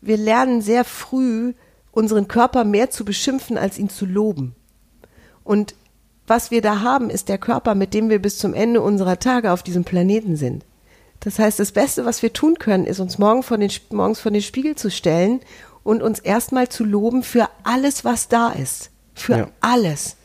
wir 0.00 0.16
lernen 0.16 0.62
sehr 0.62 0.84
früh, 0.84 1.52
unseren 1.90 2.26
Körper 2.26 2.64
mehr 2.64 2.88
zu 2.88 3.04
beschimpfen, 3.04 3.58
als 3.58 3.78
ihn 3.78 3.90
zu 3.90 4.06
loben. 4.06 4.54
Und 5.44 5.74
was 6.26 6.50
wir 6.50 6.62
da 6.62 6.80
haben, 6.80 7.10
ist 7.10 7.28
der 7.28 7.38
Körper, 7.38 7.74
mit 7.74 7.94
dem 7.94 8.08
wir 8.08 8.20
bis 8.20 8.38
zum 8.38 8.54
Ende 8.54 8.80
unserer 8.80 9.18
Tage 9.18 9.52
auf 9.52 9.62
diesem 9.62 9.84
Planeten 9.84 10.36
sind. 10.36 10.64
Das 11.20 11.38
heißt, 11.38 11.58
das 11.60 11.72
Beste, 11.72 12.04
was 12.04 12.22
wir 12.22 12.32
tun 12.32 12.58
können, 12.58 12.84
ist 12.86 13.00
uns 13.00 13.18
morgen 13.18 13.42
vor 13.42 13.58
den, 13.58 13.70
morgens 13.90 14.20
vor 14.20 14.32
den 14.32 14.42
Spiegel 14.42 14.74
zu 14.76 14.90
stellen 14.90 15.40
und 15.84 16.02
uns 16.02 16.18
erstmal 16.18 16.68
zu 16.68 16.84
loben 16.84 17.22
für 17.22 17.48
alles, 17.64 18.04
was 18.04 18.28
da 18.28 18.50
ist. 18.50 18.90
Für 19.14 19.36
Ja. 19.36 19.48
alles. 19.60 20.16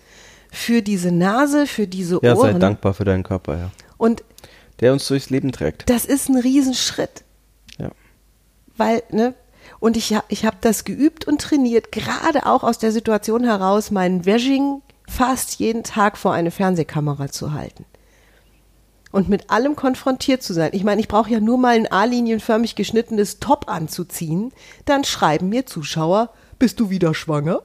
Für 0.52 0.82
diese 0.82 1.12
Nase, 1.12 1.68
für 1.68 1.88
diese 1.88 2.20
Ja, 2.24 2.36
sei 2.36 2.50
Ohren. 2.52 2.60
dankbar 2.60 2.94
für 2.94 3.04
deinen 3.06 3.24
Körper, 3.24 3.58
ja. 3.58 3.72
Und 3.98 4.24
Der 4.80 4.94
uns 4.94 5.08
durchs 5.08 5.30
Leben 5.30 5.52
trägt. 5.52 5.90
das 5.90 6.06
ist 6.06 6.30
ein 6.30 6.38
Riesenschritt. 6.38 7.24
Ja. 7.80 7.92
weil, 8.76 9.04
ne, 9.12 9.34
und 9.80 9.98
ich, 9.98 10.16
ich 10.30 10.46
habe 10.46 10.58
das 10.62 10.84
geübt 10.84 11.26
und 11.28 11.42
trainiert, 11.42 11.92
gerade 11.92 12.46
auch 12.46 12.64
aus 12.64 12.78
der 12.80 12.92
Situation 12.92 13.44
heraus, 13.44 13.92
meinen 13.92 14.26
Vaging 14.26 14.82
fast 15.08 15.56
jeden 15.60 15.84
Tag 15.84 16.18
vor 16.18 16.34
eine 16.34 16.52
Fernsehkamera 16.52 17.30
zu 17.30 17.54
halten. 17.54 17.86
Und 19.12 19.30
mit 19.30 19.50
allem 19.50 19.76
konfrontiert 19.76 20.44
zu 20.44 20.54
sein. 20.54 20.72
Ich 20.74 20.84
meine, 20.84 21.00
ich 21.00 21.08
brauche 21.08 21.32
ja 21.32 21.40
nur 21.40 21.58
mal 21.58 21.76
ein 21.76 21.92
A-linienförmig 21.92 22.76
geschnittenes 22.76 23.40
Top 23.40 23.70
anzuziehen, 23.70 24.52
dann 24.86 25.06
schreiben 25.06 25.50
mir 25.50 25.66
Zuschauer, 25.66 26.30
bist 26.60 26.80
du 26.80 26.90
wieder 26.90 27.14
schwanger? 27.14 27.62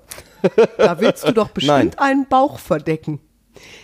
Da 0.78 1.00
willst 1.00 1.26
du 1.26 1.32
doch 1.32 1.48
bestimmt 1.54 1.98
einen 1.98 2.26
Bauch 2.26 2.58
verdecken. 2.58 3.20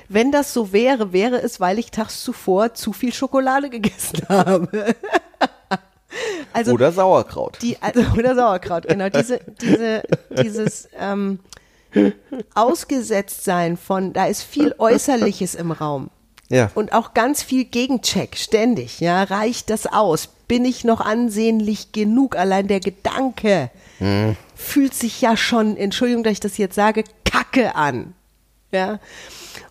Wenn 0.09 0.33
das 0.33 0.55
so 0.55 0.73
wäre, 0.73 1.13
wäre 1.13 1.43
es, 1.43 1.61
weil 1.61 1.79
ich 1.79 1.91
tags 1.91 2.23
zuvor 2.23 2.75
zu 2.75 2.93
viel 2.93 3.13
Schokolade 3.13 3.69
gegessen 3.71 4.21
habe. 4.29 4.95
Also 6.53 6.73
Oder 6.73 6.91
Sauerkraut. 6.93 7.59
die, 7.61 7.77
also, 7.81 8.01
oder 8.17 8.35
Sauerkraut, 8.35 8.89
genau. 8.89 9.09
Diese, 9.11 9.41
diese, 9.61 10.03
dieses 10.31 10.89
ähm, 10.99 11.41
Ausgesetztsein 12.55 13.77
von, 13.77 14.13
da 14.13 14.27
ist 14.27 14.43
viel 14.43 14.75
Äußerliches 14.79 15.55
im 15.55 15.73
Raum. 15.73 16.11
Ja. 16.49 16.71
Und 16.75 16.93
auch 16.93 17.15
ganz 17.15 17.43
viel 17.43 17.65
Gegencheck, 17.65 18.37
ständig, 18.37 19.01
ja. 19.01 19.23
Reicht 19.25 19.71
das 19.71 19.87
aus? 19.87 20.29
Bin 20.49 20.65
ich 20.65 20.85
noch 20.85 21.01
ansehnlich 21.01 21.93
genug? 21.93 22.37
Allein 22.37 22.69
der 22.69 22.81
Gedanke 22.81 23.71
fühlt 24.55 24.95
sich 24.95 25.21
ja 25.21 25.37
schon, 25.37 25.77
Entschuldigung, 25.77 26.23
dass 26.23 26.35
ich 26.35 26.41
das 26.41 26.57
jetzt 26.57 26.77
sage, 26.77 27.05
kacke 27.25 27.75
an. 27.75 28.15
Ja. 28.71 29.01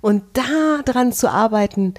Und 0.01 0.23
da 0.33 0.81
dran 0.83 1.13
zu 1.13 1.31
arbeiten, 1.31 1.93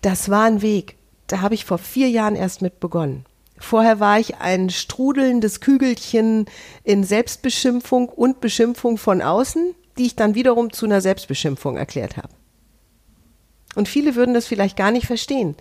das 0.00 0.30
war 0.30 0.44
ein 0.44 0.62
Weg. 0.62 0.96
Da 1.26 1.40
habe 1.40 1.54
ich 1.54 1.64
vor 1.64 1.78
vier 1.78 2.08
Jahren 2.08 2.36
erst 2.36 2.62
mit 2.62 2.80
begonnen. 2.80 3.24
Vorher 3.56 4.00
war 4.00 4.18
ich 4.18 4.36
ein 4.36 4.68
strudelndes 4.70 5.60
Kügelchen 5.60 6.46
in 6.82 7.04
Selbstbeschimpfung 7.04 8.08
und 8.08 8.40
Beschimpfung 8.40 8.98
von 8.98 9.22
außen, 9.22 9.74
die 9.96 10.06
ich 10.06 10.16
dann 10.16 10.34
wiederum 10.34 10.72
zu 10.72 10.86
einer 10.86 11.00
Selbstbeschimpfung 11.00 11.76
erklärt 11.76 12.16
habe. 12.16 12.30
Und 13.74 13.88
viele 13.88 14.14
würden 14.14 14.34
das 14.34 14.46
vielleicht 14.46 14.76
gar 14.76 14.90
nicht 14.90 15.06
verstehen, 15.06 15.56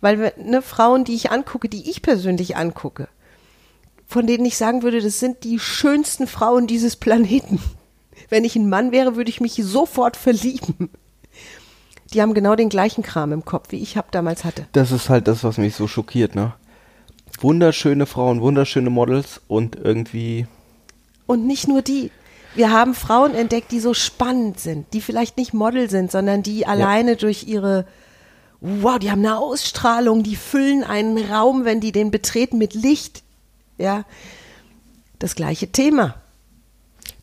weil 0.00 0.32
ne, 0.36 0.62
Frauen, 0.62 1.04
die 1.04 1.14
ich 1.14 1.30
angucke, 1.30 1.68
die 1.68 1.90
ich 1.90 2.02
persönlich 2.02 2.56
angucke, 2.56 3.08
von 4.06 4.26
denen 4.26 4.46
ich 4.46 4.56
sagen 4.56 4.82
würde, 4.82 5.02
das 5.02 5.20
sind 5.20 5.44
die 5.44 5.58
schönsten 5.58 6.26
Frauen 6.26 6.66
dieses 6.66 6.96
Planeten. 6.96 7.60
Wenn 8.30 8.44
ich 8.44 8.56
ein 8.56 8.68
Mann 8.68 8.90
wäre, 8.90 9.16
würde 9.16 9.30
ich 9.30 9.40
mich 9.40 9.54
sofort 9.54 10.16
verlieben. 10.16 10.90
Die 12.12 12.22
haben 12.22 12.32
genau 12.32 12.56
den 12.56 12.70
gleichen 12.70 13.02
Kram 13.02 13.32
im 13.32 13.44
Kopf, 13.44 13.70
wie 13.70 13.82
ich 13.82 13.96
hab 13.96 14.10
damals 14.12 14.44
hatte. 14.44 14.66
Das 14.72 14.92
ist 14.92 15.10
halt 15.10 15.28
das, 15.28 15.44
was 15.44 15.58
mich 15.58 15.74
so 15.74 15.86
schockiert, 15.86 16.34
ne? 16.34 16.54
Wunderschöne 17.40 18.06
Frauen, 18.06 18.40
wunderschöne 18.40 18.90
Models 18.90 19.40
und 19.46 19.76
irgendwie. 19.76 20.46
Und 21.26 21.46
nicht 21.46 21.68
nur 21.68 21.82
die. 21.82 22.10
Wir 22.54 22.72
haben 22.72 22.94
Frauen 22.94 23.34
entdeckt, 23.34 23.70
die 23.70 23.78
so 23.78 23.94
spannend 23.94 24.58
sind, 24.58 24.92
die 24.92 25.00
vielleicht 25.00 25.36
nicht 25.36 25.54
Model 25.54 25.88
sind, 25.88 26.10
sondern 26.10 26.42
die 26.42 26.66
alleine 26.66 27.14
durch 27.16 27.44
ihre, 27.46 27.86
wow, 28.60 28.98
die 28.98 29.10
haben 29.10 29.24
eine 29.24 29.38
Ausstrahlung, 29.38 30.22
die 30.22 30.34
füllen 30.34 30.82
einen 30.82 31.18
Raum, 31.30 31.64
wenn 31.64 31.80
die 31.80 31.92
den 31.92 32.10
betreten 32.10 32.58
mit 32.58 32.74
Licht. 32.74 33.22
Ja, 33.76 34.04
das 35.18 35.36
gleiche 35.36 35.70
Thema. 35.70 36.16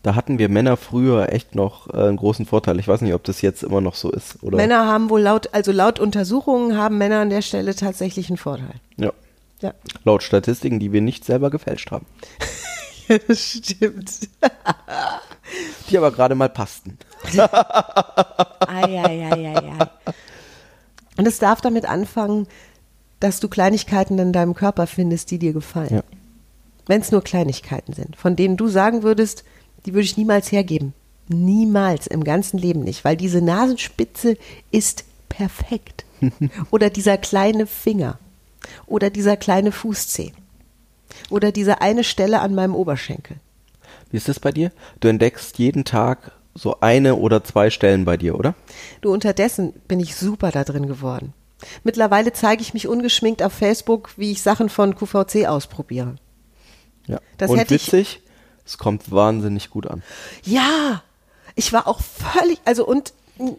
Da 0.04 0.14
hatten 0.14 0.38
wir 0.38 0.50
Männer 0.50 0.78
früher 0.78 1.34
echt 1.34 1.56
noch 1.56 1.92
äh, 1.92 1.98
einen 1.98 2.18
großen 2.18 2.46
Vorteil. 2.46 2.80
Ich 2.80 2.88
weiß 2.88 3.02
nicht, 3.02 3.16
ob 3.16 3.24
das 3.24 3.42
jetzt 3.42 3.64
immer 3.64 3.82
noch 3.82 3.96
so 3.96 4.12
ist. 4.12 4.42
Oder? 4.44 4.56
Männer 4.56 4.86
haben 4.86 5.10
wohl 5.10 5.22
laut, 5.22 5.50
also 5.52 5.72
laut 5.72 6.00
Untersuchungen 6.00 6.78
haben 6.78 7.00
Männer 7.00 7.22
an 7.22 7.32
der 7.32 7.42
Stelle 7.42 7.76
tatsächlich 7.76 8.30
einen 8.30 8.38
Vorteil. 8.38 8.76
Ja. 8.98 9.12
Ja, 9.66 9.74
Laut 10.04 10.22
Statistiken, 10.22 10.80
die 10.80 10.92
wir 10.92 11.02
nicht 11.02 11.26
selber 11.26 11.50
gefälscht 11.50 11.90
haben. 11.92 12.06
das 13.28 13.40
stimmt. 13.64 14.30
Die 15.90 15.98
aber 15.98 16.12
gerade 16.12 16.36
mal 16.36 16.50
passten. 16.50 16.98
Ei, 17.34 17.42
ei, 18.68 19.32
ei, 19.32 19.32
ei, 19.32 19.58
ei. 19.58 19.88
Und 21.18 21.28
es 21.28 21.40
darf 21.40 21.62
damit 21.62 21.86
anfangen, 21.86 22.48
dass 23.20 23.40
du 23.40 23.48
Kleinigkeiten 23.48 24.20
in 24.20 24.34
deinem 24.34 24.54
Körper 24.54 24.86
findest, 24.86 25.32
die 25.32 25.40
dir 25.40 25.54
gefallen. 25.54 25.96
Ja. 25.96 26.04
Wenn 26.86 27.02
es 27.02 27.12
nur 27.12 27.24
Kleinigkeiten 27.24 27.94
sind, 27.94 28.16
von 28.16 28.36
denen 28.36 28.58
du 28.58 28.68
sagen 28.68 29.02
würdest, 29.02 29.44
die 29.86 29.94
würde 29.94 30.06
ich 30.06 30.18
niemals 30.18 30.52
hergeben. 30.52 30.94
Niemals 31.28 32.06
im 32.06 32.24
ganzen 32.24 32.60
Leben 32.60 32.82
nicht, 32.82 33.04
weil 33.04 33.18
diese 33.18 33.42
Nasenspitze 33.42 34.38
ist 34.70 35.06
perfekt. 35.28 36.06
Oder 36.72 36.92
dieser 36.92 37.18
kleine 37.18 37.66
Finger. 37.66 38.20
Oder 38.88 39.10
dieser 39.10 39.38
kleine 39.38 39.72
Fußzeh. 39.72 40.32
Oder 41.30 41.52
diese 41.52 41.82
eine 41.82 42.04
Stelle 42.04 42.40
an 42.42 42.56
meinem 42.56 42.76
Oberschenkel. 42.76 43.38
Wie 44.12 44.18
ist 44.18 44.28
das 44.28 44.40
bei 44.40 44.52
dir? 44.52 44.72
Du 45.00 45.08
entdeckst 45.08 45.58
jeden 45.58 45.86
Tag 45.86 46.32
so 46.54 46.80
eine 46.80 47.16
oder 47.16 47.44
zwei 47.44 47.70
Stellen 47.70 48.06
bei 48.06 48.18
dir, 48.18 48.38
oder? 48.38 48.56
Du, 49.02 49.12
unterdessen 49.12 49.74
bin 49.88 50.00
ich 50.00 50.16
super 50.16 50.52
da 50.52 50.64
drin 50.64 50.88
geworden. 50.88 51.34
Mittlerweile 51.84 52.32
zeige 52.34 52.62
ich 52.62 52.74
mich 52.74 52.88
ungeschminkt 52.88 53.42
auf 53.44 53.54
Facebook, 53.54 54.12
wie 54.18 54.32
ich 54.32 54.42
Sachen 54.42 54.70
von 54.70 54.96
QVC 54.96 55.48
ausprobiere. 55.48 56.16
Ja. 57.08 57.20
Das 57.38 57.50
Und 57.52 57.58
hätte 57.58 57.76
ich- 57.76 57.88
witzig, 57.88 58.22
es 58.66 58.78
kommt 58.78 59.12
wahnsinnig 59.12 59.70
gut 59.70 59.88
an. 59.88 60.02
Ja, 60.44 61.04
ich 61.56 61.72
war 61.74 61.88
auch 61.88 62.02
völlig, 62.02 62.60
also 62.66 62.86
und 62.86 63.14
ähm, 63.40 63.56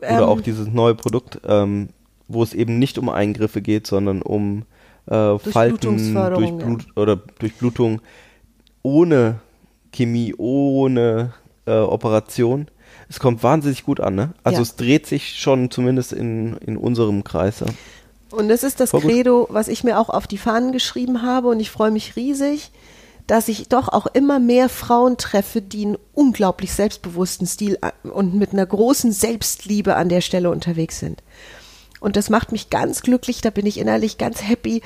Oder 0.00 0.28
auch 0.28 0.40
dieses 0.40 0.68
neue 0.68 0.94
Produkt, 0.94 1.40
ähm, 1.46 1.90
wo 2.28 2.42
es 2.42 2.54
eben 2.54 2.78
nicht 2.78 2.98
um 2.98 3.08
Eingriffe 3.08 3.62
geht, 3.62 3.86
sondern 3.86 4.22
um 4.22 4.64
äh, 5.06 5.38
Falten, 5.38 5.40
Durchblutungsförderung, 5.80 6.58
Durchblut 6.58 6.96
oder 6.96 7.16
Durchblutung 7.16 8.00
ohne 8.82 9.40
Chemie, 9.92 10.34
ohne 10.36 11.32
äh, 11.66 11.72
Operation. 11.72 12.68
Es 13.08 13.18
kommt 13.20 13.42
wahnsinnig 13.42 13.84
gut 13.84 14.00
an, 14.00 14.14
ne? 14.14 14.34
Also 14.44 14.58
Ja. 14.58 14.62
es 14.62 14.76
dreht 14.76 15.06
sich 15.06 15.38
schon 15.38 15.70
zumindest 15.70 16.12
in, 16.12 16.56
in 16.58 16.76
unserem 16.76 17.24
Kreis. 17.24 17.60
Ja. 17.60 17.66
Und 18.30 18.48
das 18.48 18.62
ist 18.62 18.80
das 18.80 18.90
Voll 18.90 19.00
gut. 19.00 19.10
Credo, 19.10 19.46
was 19.50 19.68
ich 19.68 19.84
mir 19.84 19.98
auch 19.98 20.10
auf 20.10 20.26
die 20.26 20.36
Fahnen 20.38 20.72
geschrieben 20.72 21.22
habe. 21.22 21.48
Und 21.48 21.60
ich 21.60 21.70
freue 21.70 21.90
mich 21.90 22.16
riesig, 22.16 22.70
dass 23.26 23.48
ich 23.48 23.68
doch 23.68 23.88
auch 23.88 24.06
immer 24.06 24.38
mehr 24.38 24.68
Frauen 24.68 25.16
treffe, 25.16 25.62
die 25.62 25.86
einen 25.86 25.98
unglaublich 26.14 26.72
selbstbewussten 26.72 27.46
Stil 27.46 27.78
a- 27.80 27.92
und 28.08 28.34
mit 28.34 28.52
einer 28.52 28.66
großen 28.66 29.12
Selbstliebe 29.12 29.96
an 29.96 30.08
der 30.10 30.20
Stelle 30.20 30.50
unterwegs 30.50 30.98
sind. 30.98 31.22
Und 32.00 32.16
das 32.16 32.30
macht 32.30 32.52
mich 32.52 32.70
ganz 32.70 33.02
glücklich, 33.02 33.40
da 33.40 33.50
bin 33.50 33.66
ich 33.66 33.78
innerlich 33.78 34.18
ganz 34.18 34.42
happy, 34.42 34.82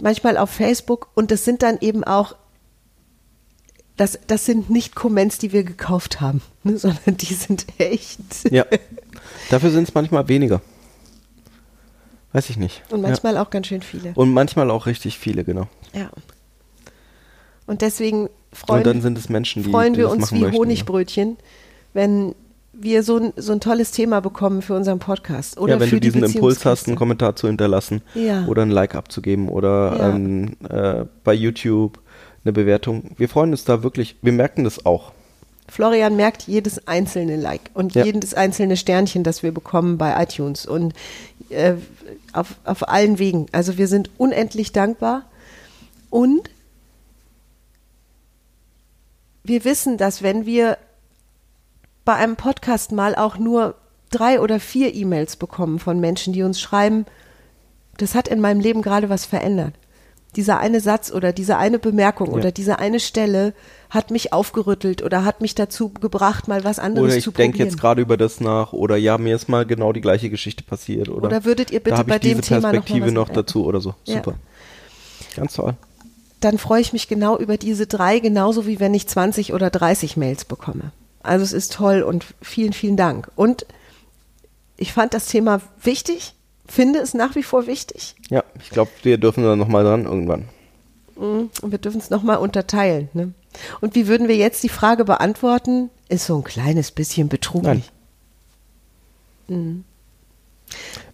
manchmal 0.00 0.36
auf 0.36 0.50
Facebook. 0.50 1.08
Und 1.14 1.30
das 1.30 1.44
sind 1.44 1.62
dann 1.62 1.78
eben 1.80 2.04
auch, 2.04 2.36
das, 3.96 4.18
das 4.26 4.44
sind 4.44 4.70
nicht 4.70 4.94
Comments, 4.94 5.36
die 5.38 5.52
wir 5.52 5.64
gekauft 5.64 6.20
haben, 6.20 6.42
ne, 6.62 6.76
sondern 6.78 7.16
die 7.16 7.34
sind 7.34 7.66
echt. 7.78 8.50
ja. 8.50 8.66
Dafür 9.50 9.70
sind 9.70 9.84
es 9.88 9.94
manchmal 9.94 10.28
weniger. 10.28 10.60
Weiß 12.32 12.50
ich 12.50 12.56
nicht. 12.56 12.82
Und 12.90 13.02
ja. 13.02 13.08
manchmal 13.08 13.38
auch 13.38 13.50
ganz 13.50 13.68
schön 13.68 13.82
viele. 13.82 14.12
Und 14.14 14.32
manchmal 14.32 14.70
auch 14.70 14.86
richtig 14.86 15.18
viele, 15.18 15.44
genau. 15.44 15.68
Ja. 15.92 16.10
Und 17.66 17.80
deswegen 17.80 18.28
freuen, 18.52 18.78
Und 18.78 18.86
dann 18.86 19.02
sind 19.02 19.16
es 19.16 19.28
Menschen, 19.28 19.62
die, 19.62 19.70
freuen 19.70 19.96
wir 19.96 20.10
uns 20.10 20.32
wie 20.32 20.40
möchten, 20.40 20.58
Honigbrötchen, 20.58 21.36
wenn 21.92 22.34
wir 22.80 23.02
so 23.02 23.16
ein, 23.18 23.32
so 23.36 23.52
ein 23.52 23.60
tolles 23.60 23.90
Thema 23.90 24.20
bekommen 24.20 24.62
für 24.62 24.74
unseren 24.74 24.98
Podcast. 24.98 25.58
Oder 25.58 25.74
ja, 25.74 25.80
wenn 25.80 25.88
für 25.88 25.96
du 25.96 26.00
diesen 26.00 26.24
die 26.24 26.34
Impuls 26.34 26.64
hast, 26.64 26.86
einen. 26.88 26.96
Kommentar 26.96 27.36
zu 27.36 27.46
hinterlassen 27.46 28.02
Ja. 28.14 28.46
oder 28.46 28.62
ein 28.62 28.70
Like 28.70 28.94
abzugeben 28.94 29.48
oder 29.48 29.96
Ja. 29.98 30.08
ähm, 30.14 30.56
äh, 30.68 31.04
bei 31.24 31.34
YouTube 31.34 32.00
eine 32.44 32.52
Bewertung. 32.52 33.12
Wir 33.16 33.28
freuen 33.28 33.50
uns 33.52 33.64
da 33.64 33.82
wirklich, 33.82 34.16
wir 34.22 34.32
merken 34.32 34.64
das 34.64 34.84
auch. 34.84 35.12
Florian 35.68 36.14
merkt 36.14 36.42
jedes 36.42 36.86
einzelne 36.86 37.36
Like 37.36 37.70
und 37.72 37.94
Ja. 37.94 38.04
jedes 38.04 38.34
einzelne 38.34 38.76
Sternchen, 38.76 39.24
das 39.24 39.42
wir 39.42 39.52
bekommen 39.52 39.96
bei 39.96 40.22
iTunes 40.22 40.66
und 40.66 40.92
äh, 41.48 41.74
auf, 42.34 42.56
auf 42.64 42.86
allen 42.88 43.18
Wegen. 43.18 43.46
Also 43.52 43.78
wir 43.78 43.88
sind 43.88 44.10
unendlich 44.18 44.72
dankbar 44.72 45.22
und 46.10 46.50
wir 49.42 49.64
wissen, 49.64 49.96
dass 49.98 50.22
wenn 50.22 50.46
wir 50.46 50.78
bei 52.04 52.14
einem 52.14 52.36
Podcast 52.36 52.92
mal 52.92 53.14
auch 53.14 53.38
nur 53.38 53.74
drei 54.10 54.40
oder 54.40 54.60
vier 54.60 54.94
E-Mails 54.94 55.36
bekommen 55.36 55.78
von 55.78 56.00
Menschen, 56.00 56.32
die 56.32 56.42
uns 56.42 56.60
schreiben, 56.60 57.06
das 57.96 58.14
hat 58.14 58.28
in 58.28 58.40
meinem 58.40 58.60
Leben 58.60 58.82
gerade 58.82 59.08
was 59.08 59.24
verändert. 59.24 59.74
Dieser 60.36 60.58
eine 60.58 60.80
Satz 60.80 61.12
oder 61.12 61.32
diese 61.32 61.58
eine 61.58 61.78
Bemerkung 61.78 62.28
Ja. 62.28 62.34
oder 62.34 62.50
diese 62.50 62.80
eine 62.80 62.98
Stelle 62.98 63.54
hat 63.88 64.10
mich 64.10 64.32
aufgerüttelt 64.32 65.00
oder 65.02 65.24
hat 65.24 65.40
mich 65.40 65.54
dazu 65.54 65.90
gebracht, 65.90 66.48
mal 66.48 66.64
was 66.64 66.80
anderes 66.80 67.06
Oder 67.06 67.16
ich 67.16 67.24
zu 67.24 67.30
denke 67.30 67.58
probieren. 67.58 67.68
jetzt 67.70 67.80
gerade 67.80 68.02
über 68.02 68.16
das 68.16 68.40
nach 68.40 68.72
oder 68.72 68.96
ja, 68.96 69.16
mir 69.16 69.36
ist 69.36 69.48
mal 69.48 69.64
genau 69.64 69.92
die 69.92 70.00
gleiche 70.00 70.30
Geschichte 70.30 70.64
passiert. 70.64 71.08
Oder, 71.08 71.26
Oder 71.28 71.44
würdet 71.44 71.70
ihr 71.70 71.78
bitte 71.80 72.02
bei 72.02 72.18
dem 72.18 72.40
Thema 72.40 72.60
noch 72.60 72.70
Perspektive 72.72 73.12
noch 73.12 73.28
ändern? 73.28 73.44
dazu 73.44 73.64
oder 73.64 73.80
so. 73.80 73.94
Ja. 74.06 74.16
Super. 74.16 74.34
Ganz 75.36 75.54
toll. 75.54 75.74
dann 76.40 76.58
freue 76.58 76.80
ich 76.80 76.92
mich 76.92 77.06
genau 77.08 77.38
über 77.38 77.56
diese 77.56 77.86
drei, 77.86 78.18
genauso 78.18 78.66
wie 78.66 78.78
wenn 78.80 78.92
ich 78.92 79.06
20 79.08 79.52
oder 79.54 79.70
30 79.70 80.16
Mails 80.16 80.44
bekomme. 80.44 80.90
Also 81.24 81.42
es 81.42 81.52
ist 81.52 81.72
toll 81.72 82.02
und 82.02 82.24
vielen, 82.42 82.72
vielen 82.72 82.96
Dank. 82.96 83.30
Und 83.34 83.66
ich 84.76 84.92
fand 84.92 85.14
das 85.14 85.26
Thema 85.26 85.60
wichtig, 85.82 86.34
finde 86.66 86.98
es 87.00 87.14
nach 87.14 87.34
wie 87.34 87.42
vor 87.42 87.66
wichtig. 87.66 88.14
Ja, 88.28 88.44
ich 88.60 88.70
glaube, 88.70 88.90
wir 89.02 89.18
dürfen 89.18 89.42
da 89.42 89.56
nochmal 89.56 89.84
dran 89.84 90.04
irgendwann. 90.04 90.48
Und 91.16 91.50
wir 91.62 91.78
dürfen 91.78 92.00
es 92.00 92.10
nochmal 92.10 92.38
unterteilen. 92.38 93.08
Ne? 93.12 93.32
Und 93.80 93.94
wie 93.94 94.06
würden 94.06 94.28
wir 94.28 94.36
jetzt 94.36 94.62
die 94.62 94.68
Frage 94.68 95.04
beantworten? 95.04 95.90
Ist 96.08 96.26
so 96.26 96.36
ein 96.36 96.44
kleines 96.44 96.90
bisschen 96.90 97.28
Betrug 97.28 97.62
Nein. 97.62 97.82
nicht? 99.48 99.84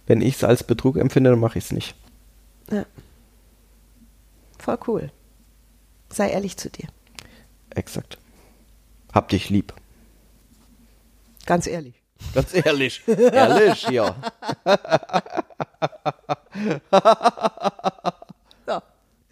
Wenn 0.07 0.21
ich 0.21 0.35
es 0.35 0.43
als 0.43 0.63
Betrug 0.63 0.97
empfinde, 0.97 1.29
dann 1.29 1.39
mache 1.39 1.57
ich 1.57 1.65
es 1.65 1.71
nicht. 1.71 1.95
Ja. 2.71 2.85
Voll 4.57 4.77
cool. 4.87 5.11
Sei 6.09 6.29
ehrlich 6.29 6.57
zu 6.57 6.69
dir. 6.69 6.87
Exakt. 7.69 8.17
Hab 9.13 9.29
dich 9.29 9.49
lieb. 9.49 9.73
Ganz 11.45 11.67
ehrlich. 11.67 11.95
Ganz 12.33 12.53
ehrlich. 12.53 13.01
ehrlich, 13.07 13.83
ja. 13.89 14.15
So. 18.67 18.81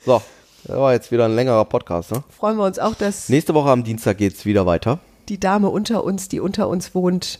So, 0.05 0.21
das 0.65 0.77
war 0.77 0.93
jetzt 0.93 1.11
wieder 1.11 1.25
ein 1.25 1.35
längerer 1.35 1.65
Podcast. 1.65 2.11
Ne? 2.11 2.23
Freuen 2.29 2.57
wir 2.57 2.65
uns 2.65 2.79
auch, 2.79 2.95
dass 2.95 3.29
Nächste 3.29 3.53
Woche 3.53 3.69
am 3.69 3.83
Dienstag 3.83 4.17
geht's 4.17 4.45
wieder 4.45 4.65
weiter. 4.65 4.99
die 5.27 5.39
Dame 5.39 5.69
unter 5.69 6.03
uns, 6.03 6.27
die 6.29 6.39
unter 6.39 6.67
uns 6.67 6.95
wohnt, 6.95 7.39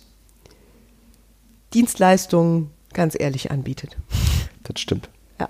Dienstleistungen 1.74 2.70
ganz 2.94 3.16
ehrlich 3.20 3.50
anbietet. 3.52 3.98
Das 4.64 4.80
stimmt. 4.80 5.10
Ja. 5.40 5.50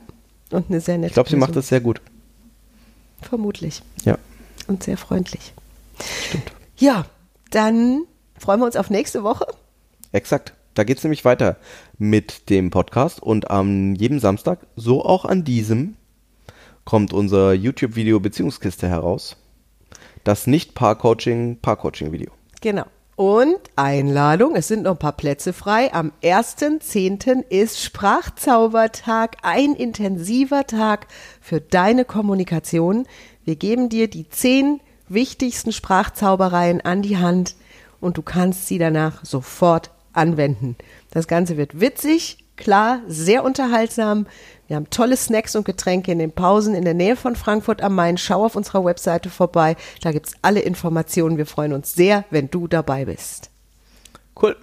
Und 0.52 0.70
eine 0.70 0.80
sehr 0.82 0.98
nette 0.98 1.08
Ich 1.10 1.14
glaube, 1.14 1.30
sie 1.30 1.36
macht 1.36 1.56
das 1.56 1.68
sehr 1.68 1.82
gut. 1.82 2.02
Vermutlich. 3.22 3.82
Ja, 4.06 4.18
Und 4.68 4.84
sehr 4.84 4.98
freundlich. 4.98 5.54
stimmt. 6.28 6.52
Ja, 6.78 7.06
dann 7.52 8.04
freuen 8.40 8.60
wir 8.60 8.66
uns 8.66 8.76
auf 8.76 8.90
nächste 8.90 9.24
Woche. 9.24 9.46
Exakt. 10.12 10.54
Da 10.74 10.84
geht's 10.84 11.04
nämlich 11.04 11.26
weiter 11.26 11.58
mit 11.98 12.50
dem 12.50 12.72
Podcast 12.72 13.22
und 13.22 13.52
am 13.52 13.96
jedem 13.96 14.20
Samstag, 14.20 14.60
so 14.76 15.04
auch 15.04 15.26
an 15.26 15.44
diesem, 15.44 15.96
kommt 16.86 17.12
unser 17.12 17.54
YouTube-Video 17.54 18.20
Beziehungskiste 18.20 18.88
heraus. 18.88 19.36
Das 20.24 20.48
nicht 20.48 20.76
Paar-Coaching, 20.76 21.60
Paar-Coaching-Video. 21.62 22.32
Genau. 22.62 22.86
Und 23.16 23.60
Einladung, 23.76 24.56
es 24.56 24.70
sind 24.70 24.84
noch 24.84 24.92
ein 24.92 24.98
paar 24.98 25.12
Plätze 25.12 25.52
frei. 25.52 25.94
Am 25.94 26.14
1.10. 26.24 27.44
ist 27.50 27.84
Sprachzaubertag, 27.84 29.36
ein 29.44 29.76
intensiver 29.76 30.66
Tag 30.66 31.08
für 31.42 31.60
deine 31.60 32.06
Kommunikation. 32.06 33.06
Wir 33.44 33.58
geben 33.58 33.90
dir 33.90 34.08
die 34.10 34.30
zehn 34.30 34.80
wichtigsten 35.10 35.74
Sprachzaubereien 35.74 36.80
an 36.80 37.02
die 37.02 37.18
Hand 37.18 37.56
und 38.02 38.18
du 38.18 38.22
kannst 38.22 38.68
sie 38.68 38.78
danach 38.78 39.26
sofort 39.26 39.92
anwenden. 40.14 40.76
Das 41.12 41.28
Ganze 41.28 41.58
wird 41.58 41.80
witzig, 41.80 42.38
klar, 42.56 43.02
sehr 43.08 43.44
unterhaltsam. 43.44 44.28
Wir 44.68 44.76
haben 44.76 44.90
tolle 44.90 45.18
Snacks 45.18 45.56
und 45.56 45.66
Getränke 45.66 46.12
in 46.12 46.20
den 46.20 46.32
Pausen 46.32 46.76
in 46.76 46.86
der 46.86 46.94
Nähe 46.94 47.16
von 47.16 47.36
Frankfurt 47.36 47.82
am 47.82 47.96
Main. 47.96 48.18
Schau 48.18 48.46
auf 48.46 48.56
unserer 48.56 48.86
Webseite 48.86 49.30
vorbei. 49.30 49.76
Da 50.02 50.12
gibt's 50.12 50.34
alle 50.42 50.60
Informationen. 50.60 51.38
Wir 51.38 51.48
freuen 51.48 51.74
uns 51.74 51.94
sehr, 51.94 52.26
wenn 52.30 52.52
du 52.52 52.68
dabei 52.68 53.06
bist. 53.06 53.50
Cool. 54.40 54.56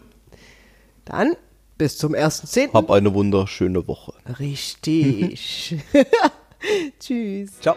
Dann 1.05 1.37
bis 1.77 1.99
zum 1.99 2.14
1.10. 2.14 2.72
Hab 2.72 2.90
eine 2.90 3.12
wunderschöne 3.14 3.87
Woche. 3.88 4.12
Richtig. 4.38 5.77
Tschüss. 7.01 7.61
Ciao. 7.61 7.77